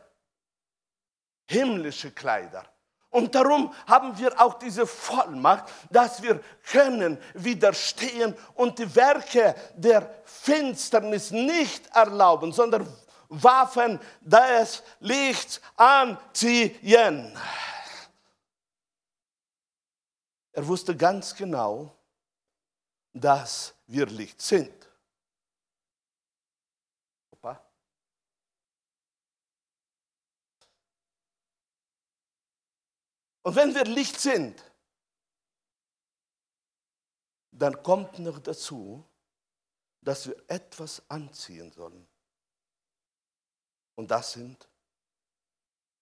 [1.46, 2.66] himmlische Kleider
[3.10, 10.08] und darum haben wir auch diese Vollmacht, dass wir können widerstehen und die Werke der
[10.26, 12.88] Finsternis nicht erlauben, sondern
[13.30, 17.38] Waffen des Lichts anziehen.
[20.58, 21.96] Er wusste ganz genau,
[23.14, 24.74] dass wir Licht sind.
[33.44, 34.62] Und wenn wir Licht sind,
[37.52, 39.08] dann kommt noch dazu,
[40.02, 42.08] dass wir etwas anziehen sollen.
[43.94, 44.68] Und das sind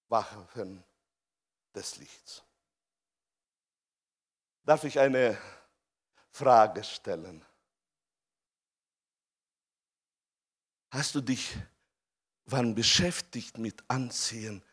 [0.08, 0.82] Waffen
[1.76, 2.42] des Lichts.
[4.66, 5.38] Darf ich eine
[6.32, 7.46] Frage stellen?
[10.90, 11.56] Hast du dich
[12.46, 14.64] wann beschäftigt mit Anziehen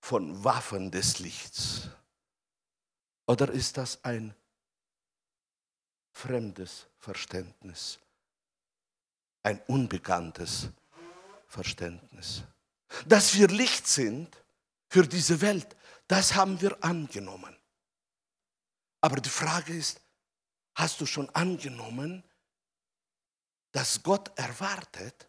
[0.00, 1.88] von Waffen des Lichts?
[3.26, 4.34] Oder ist das ein
[6.12, 7.98] fremdes Verständnis,
[9.42, 10.68] ein unbekanntes
[11.46, 12.42] Verständnis.
[13.06, 14.36] Dass wir Licht sind
[14.88, 15.76] für diese Welt,
[16.08, 17.56] das haben wir angenommen.
[19.00, 20.00] Aber die Frage ist,
[20.74, 22.22] hast du schon angenommen,
[23.72, 25.28] dass Gott erwartet,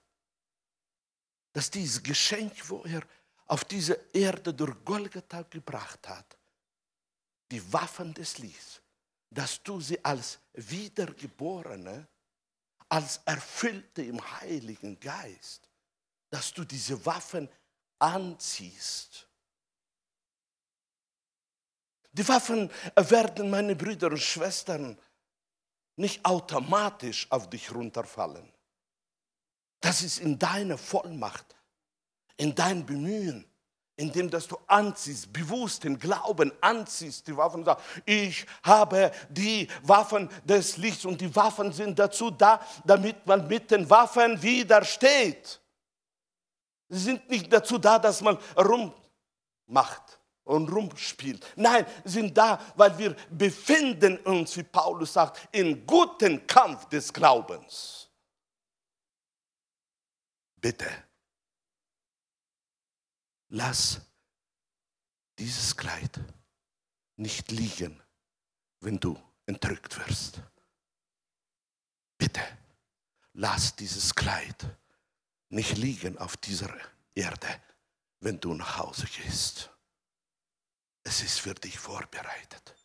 [1.54, 3.04] dass dieses Geschenk, wo er
[3.48, 6.38] auf diese Erde durch Golgatha gebracht hat,
[7.52, 8.82] die Waffen des Lichts,
[9.30, 12.08] dass du sie als Wiedergeborene,
[12.90, 15.70] als Erfüllte im Heiligen Geist,
[16.30, 17.50] dass du diese Waffen
[18.00, 19.28] anziehst.
[22.14, 24.98] Die Waffen werden, meine Brüder und Schwestern,
[25.96, 28.52] nicht automatisch auf dich runterfallen.
[29.80, 31.56] Das ist in deiner Vollmacht,
[32.38, 33.46] in dein Bemühen,
[33.96, 40.30] indem dass du anziehst, bewusst den Glauben anziehst, die Waffen sagst, ich habe die Waffen
[40.44, 45.62] des Lichts und die Waffen sind dazu da, damit man mit den Waffen widersteht.
[46.90, 51.46] Sie sind nicht dazu da, dass man rummacht und rumspielt.
[51.56, 58.10] Nein, sind da, weil wir befinden uns, wie Paulus sagt, in guten Kampf des Glaubens.
[60.56, 60.90] Bitte,
[63.50, 64.02] lass
[65.38, 66.20] dieses Kleid
[67.16, 68.02] nicht liegen,
[68.80, 70.42] wenn du entrückt wirst.
[72.18, 72.42] Bitte,
[73.34, 74.66] lass dieses Kleid
[75.50, 76.74] nicht liegen auf dieser
[77.16, 77.62] Erde,
[78.20, 79.72] wenn du nach Hause gehst.
[81.04, 82.76] Es ist für dich vorbereitet.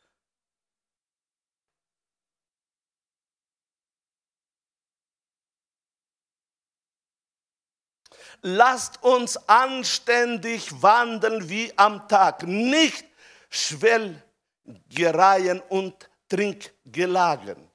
[8.43, 13.07] Lasst uns anständig wandeln wie am Tag, nicht
[13.49, 17.71] Schwellgereien und Trinkgelagen,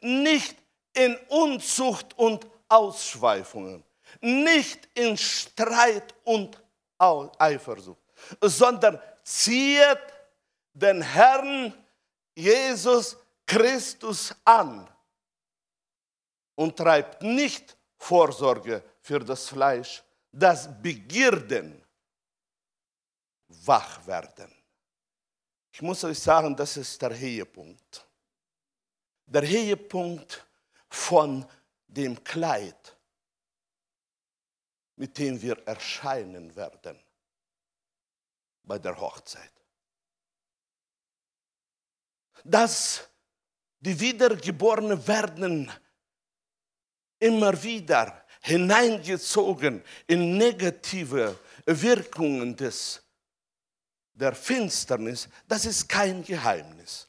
[0.00, 0.56] nicht
[0.92, 3.84] in Unzucht und Ausschweifungen,
[4.20, 6.62] nicht in Streit und
[6.98, 8.01] Eifersucht
[8.40, 9.98] sondern zieht
[10.72, 11.74] den Herrn
[12.34, 13.16] Jesus
[13.46, 14.88] Christus an
[16.54, 21.84] und treibt nicht Vorsorge für das Fleisch, dass Begierden
[23.48, 24.52] wach werden.
[25.72, 28.06] Ich muss euch sagen, das ist der Höhepunkt.
[29.26, 30.46] Der Höhepunkt
[30.88, 31.46] von
[31.86, 32.96] dem Kleid,
[34.96, 36.98] mit dem wir erscheinen werden
[38.64, 39.52] bei der Hochzeit.
[42.44, 43.08] Dass
[43.80, 45.70] die Wiedergeborenen werden
[47.18, 53.02] immer wieder hineingezogen in negative Wirkungen des,
[54.12, 57.08] der Finsternis, das ist kein Geheimnis.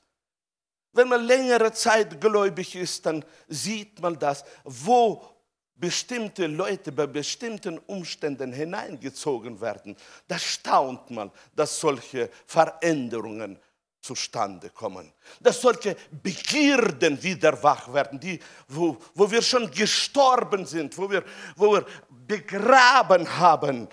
[0.92, 5.33] Wenn man längere Zeit gläubig ist, dann sieht man das, wo
[5.76, 9.96] bestimmte Leute bei bestimmten Umständen hineingezogen werden,
[10.28, 13.60] da staunt man, dass solche Veränderungen
[14.04, 20.98] zustande kommen, dass solche Begierden wieder wach werden, die, wo, wo wir schon gestorben sind,
[20.98, 21.24] wo wir,
[21.56, 23.88] wo wir begraben haben.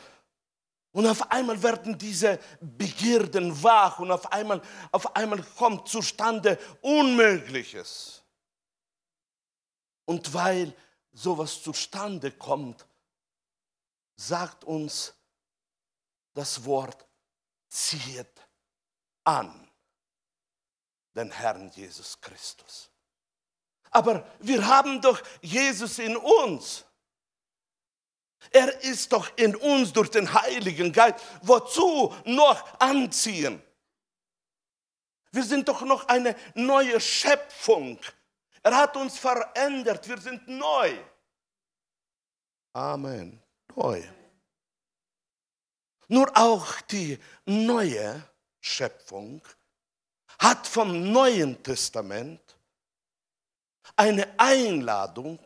[0.93, 4.61] Und auf einmal werden diese Begierden wach und auf einmal,
[4.91, 8.25] auf einmal kommt zustande Unmögliches.
[10.05, 10.75] Und weil
[11.13, 12.87] sowas zustande kommt,
[14.17, 15.15] sagt uns
[16.35, 17.07] das Wort,
[17.69, 18.49] zieht
[19.25, 19.69] an
[21.15, 22.91] den Herrn Jesus Christus.
[23.91, 26.85] Aber wir haben doch Jesus in uns.
[28.53, 31.25] Er ist doch in uns durch den Heiligen Geist.
[31.43, 33.63] Wozu noch anziehen?
[35.33, 37.99] Wir sind doch noch eine neue Schöpfung.
[38.63, 40.07] Er hat uns verändert.
[40.09, 40.99] Wir sind neu.
[42.73, 43.43] Amen.
[43.75, 44.03] Neu.
[46.09, 48.23] Nur auch die neue
[48.61, 49.43] Schöpfung
[50.39, 52.41] hat vom Neuen Testament
[53.97, 55.39] eine Einladung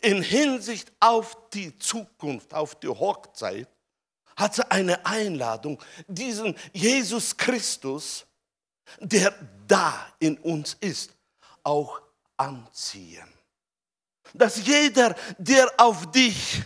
[0.00, 3.68] in Hinsicht auf die Zukunft, auf die Hochzeit,
[4.36, 8.26] hat sie eine Einladung, diesen Jesus Christus,
[8.98, 9.32] der
[9.66, 11.14] da in uns ist,
[11.62, 12.00] auch
[12.36, 13.32] anziehen.
[14.32, 16.62] Dass jeder, der auf dich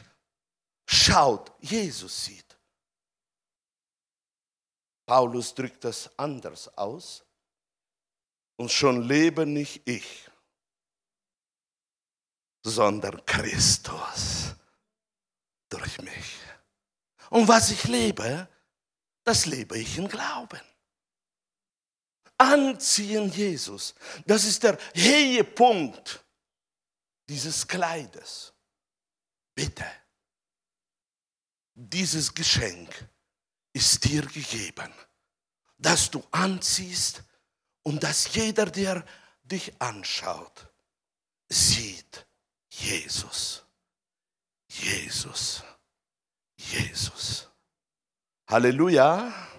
[0.87, 2.59] schaut, Jesus sieht.
[5.07, 7.25] Paulus drückt das anders aus.
[8.57, 10.31] Und schon lebe nicht ich,
[12.63, 14.55] sondern Christus
[15.69, 16.37] durch mich.
[17.31, 18.49] Und was ich lebe,
[19.25, 20.61] das lebe ich im Glauben.
[22.41, 23.95] Anziehen Jesus.
[24.27, 26.25] Das ist der Höhepunkt
[27.29, 28.53] dieses Kleides.
[29.55, 29.85] Bitte,
[31.75, 33.09] dieses Geschenk
[33.73, 34.93] ist dir gegeben,
[35.77, 37.23] dass du anziehst
[37.83, 39.05] und dass jeder, der
[39.43, 40.69] dich anschaut,
[41.49, 42.27] sieht
[42.71, 43.65] Jesus.
[44.69, 45.63] Jesus.
[46.57, 47.49] Jesus.
[48.47, 49.50] Halleluja.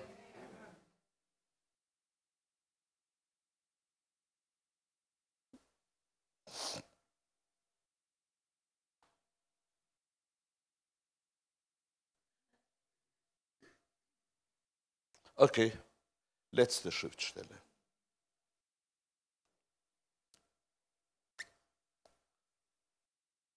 [15.42, 15.76] Okay,
[16.52, 17.60] letzte Schriftstelle.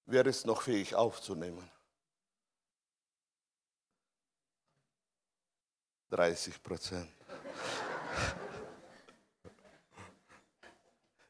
[0.07, 1.71] Wer ist noch fähig aufzunehmen?
[6.09, 7.13] 30 Prozent.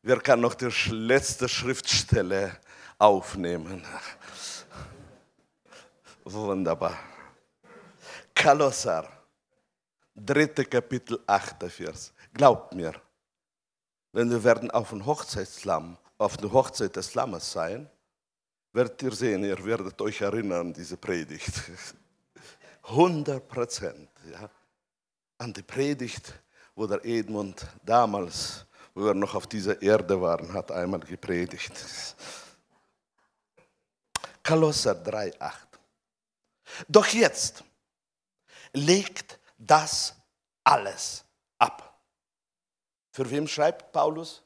[0.02, 2.60] Wer kann noch die letzte Schriftstelle
[2.96, 3.84] aufnehmen?
[6.22, 6.96] Wunderbar.
[8.32, 9.23] Kalossar,
[10.14, 12.12] dritte Kapitel, achter Vers.
[12.32, 12.94] Glaubt mir,
[14.12, 17.88] wenn wir werden auf dem Hochzeitslamm, auf der Hochzeit des Lammes sein,
[18.72, 21.52] werdet ihr sehen, ihr werdet euch erinnern an diese Predigt.
[22.82, 24.10] 100 Prozent.
[24.30, 24.50] Ja
[25.38, 26.32] an die Predigt,
[26.74, 31.72] wo der Edmund damals, wo wir noch auf dieser Erde waren, hat einmal gepredigt.
[34.42, 35.52] Kolosser 3,8.
[36.88, 37.64] Doch jetzt
[38.72, 40.14] legt das
[40.62, 41.24] alles
[41.58, 42.00] ab.
[43.10, 44.42] Für wem schreibt Paulus?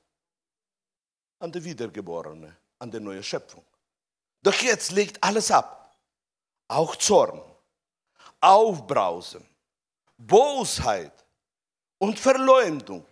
[1.40, 3.64] An die Wiedergeborene, an die neue Schöpfung.
[4.42, 5.96] Doch jetzt legt alles ab.
[6.68, 7.40] Auch Zorn,
[8.40, 9.48] Aufbrausen,
[10.16, 11.24] Bosheit
[11.98, 13.06] und Verleumdung.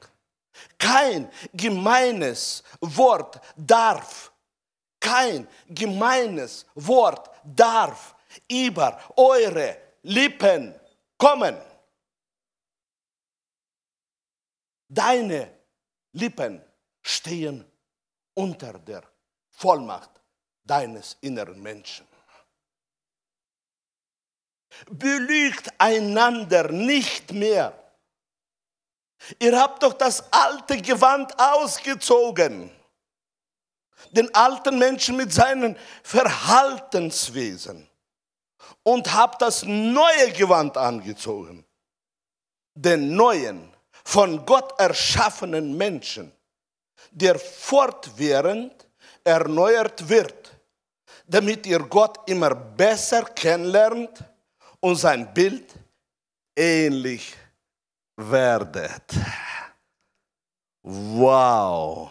[0.78, 4.32] Kein gemeines Wort darf,
[5.00, 8.14] kein gemeines Wort darf
[8.50, 10.74] über eure Lippen
[11.16, 11.56] kommen.
[14.88, 15.52] Deine
[16.12, 16.62] Lippen
[17.02, 17.64] stehen
[18.34, 19.02] unter der
[19.50, 20.10] Vollmacht
[20.64, 22.06] deines inneren Menschen
[24.90, 27.72] belügt einander nicht mehr.
[29.38, 32.70] Ihr habt doch das alte Gewand ausgezogen.
[34.10, 37.88] Den alten Menschen mit seinen Verhaltenswesen.
[38.82, 41.64] Und habt das neue Gewand angezogen.
[42.74, 43.74] Den neuen,
[44.06, 46.30] von Gott erschaffenen Menschen,
[47.10, 48.86] der fortwährend
[49.24, 50.56] erneuert wird,
[51.26, 54.22] damit ihr Gott immer besser kennenlernt
[54.78, 55.74] und sein Bild
[56.54, 57.34] ähnlich
[58.14, 59.12] werdet.
[60.84, 62.08] Wow.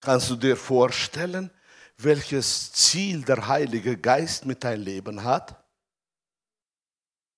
[0.00, 1.50] Kannst du dir vorstellen,
[1.98, 5.61] welches Ziel der Heilige Geist mit deinem Leben hat?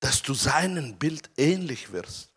[0.05, 2.31] Dass du seinem Bild ähnlich wirst.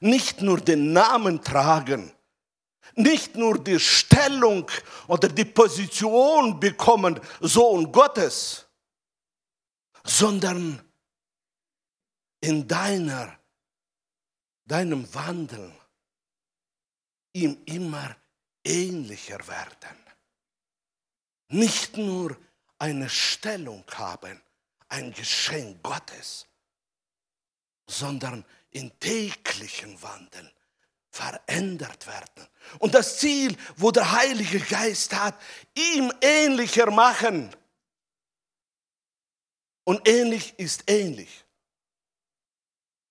[0.00, 2.12] Nicht nur den Namen tragen,
[2.96, 4.68] nicht nur die Stellung
[5.06, 8.66] oder die Position bekommen, Sohn Gottes,
[10.02, 10.82] sondern
[12.40, 13.38] in deiner,
[14.64, 15.72] deinem Wandel
[17.34, 18.16] ihm immer
[18.64, 19.96] ähnlicher werden.
[21.50, 22.36] Nicht nur
[22.80, 24.42] eine Stellung haben,
[24.88, 26.47] ein Geschenk Gottes,
[27.88, 30.52] sondern in täglichen Wandel
[31.10, 32.46] verändert werden.
[32.78, 35.40] Und das Ziel, wo der Heilige Geist hat,
[35.74, 37.54] ihm ähnlicher machen.
[39.84, 41.44] Und ähnlich ist ähnlich.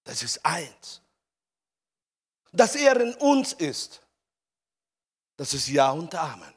[0.03, 1.01] Das ist eins.
[2.51, 4.01] Dass er in uns ist,
[5.35, 6.53] das ist Ja und Amen.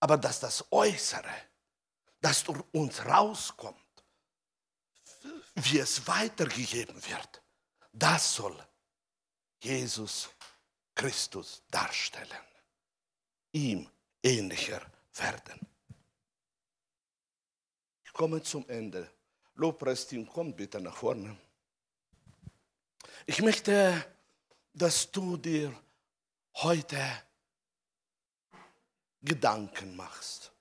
[0.00, 1.34] Aber dass das Äußere,
[2.20, 3.83] das durch uns rauskommt,
[5.54, 7.42] wie es weitergegeben wird,
[7.92, 8.56] das soll
[9.60, 10.28] Jesus
[10.94, 12.28] Christus darstellen.
[13.52, 13.88] Ihm
[14.22, 14.80] ähnlicher
[15.14, 15.74] werden
[18.14, 19.10] komme zum Ende.
[19.56, 21.36] Lobpreisteam, kommt bitte nach vorne.
[23.26, 24.04] Ich möchte,
[24.72, 25.74] dass du dir
[26.54, 26.98] heute
[29.20, 30.52] Gedanken machst.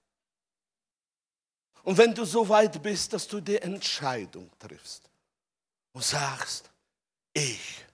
[1.84, 5.10] Und wenn du so weit bist, dass du die Entscheidung triffst
[5.92, 6.70] und sagst,
[7.34, 7.86] ich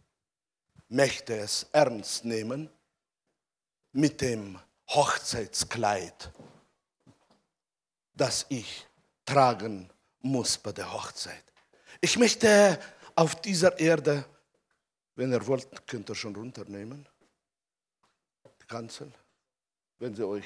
[0.87, 2.69] möchte es ernst nehmen
[3.91, 4.59] mit dem
[4.89, 6.31] Hochzeitskleid,
[8.13, 8.85] das ich
[9.25, 9.89] tragen
[10.21, 11.43] muss bei der Hochzeit.
[12.01, 12.79] Ich möchte
[13.15, 14.25] auf dieser Erde,
[15.19, 17.05] Wenn ihr wollt, könnt ihr schon runternehmen.
[18.61, 19.11] Die Kanzel,
[19.97, 20.45] wenn sie euch.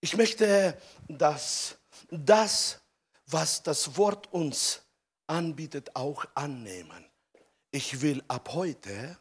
[0.00, 1.76] Ich möchte, dass
[2.10, 2.80] das,
[3.26, 4.80] was das Wort uns
[5.26, 7.04] anbietet, auch annehmen.
[7.70, 9.18] Ich will ab heute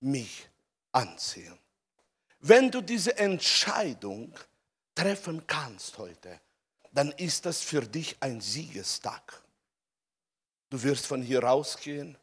[0.00, 0.48] mich
[0.92, 1.56] anziehen.
[2.40, 4.34] Wenn du diese Entscheidung
[4.94, 6.40] treffen kannst heute,
[6.92, 9.42] dann ist das für dich ein Siegestag.
[10.70, 12.18] Du wirst von hier rausgehen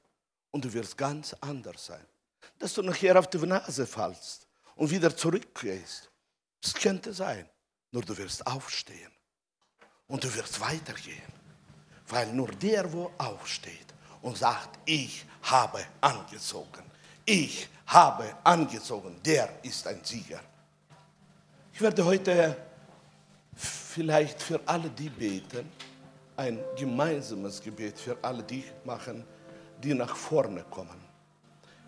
[0.52, 2.06] und du wirst ganz anders sein.
[2.60, 6.10] Dass du nachher auf die Nase fallst und wieder zurückgehst,
[6.66, 7.48] das könnte sein.
[7.92, 9.12] Nur du wirst aufstehen
[10.08, 11.32] und du wirst weitergehen.
[12.08, 16.84] Weil nur der, wo aufsteht und sagt, ich habe angezogen,
[17.24, 20.42] ich habe angezogen, der ist ein Sieger.
[21.72, 22.58] Ich werde heute
[23.56, 25.70] vielleicht für alle die beten,
[26.36, 29.24] ein gemeinsames Gebet für alle die machen,
[29.84, 31.00] die nach vorne kommen.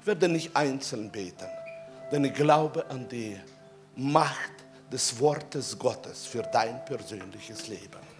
[0.02, 1.50] Ich werde nicht einzeln beten,
[2.12, 3.40] denn ich glaube an die
[3.96, 8.17] Macht des Wortes Gottes für dein persönliches Leben.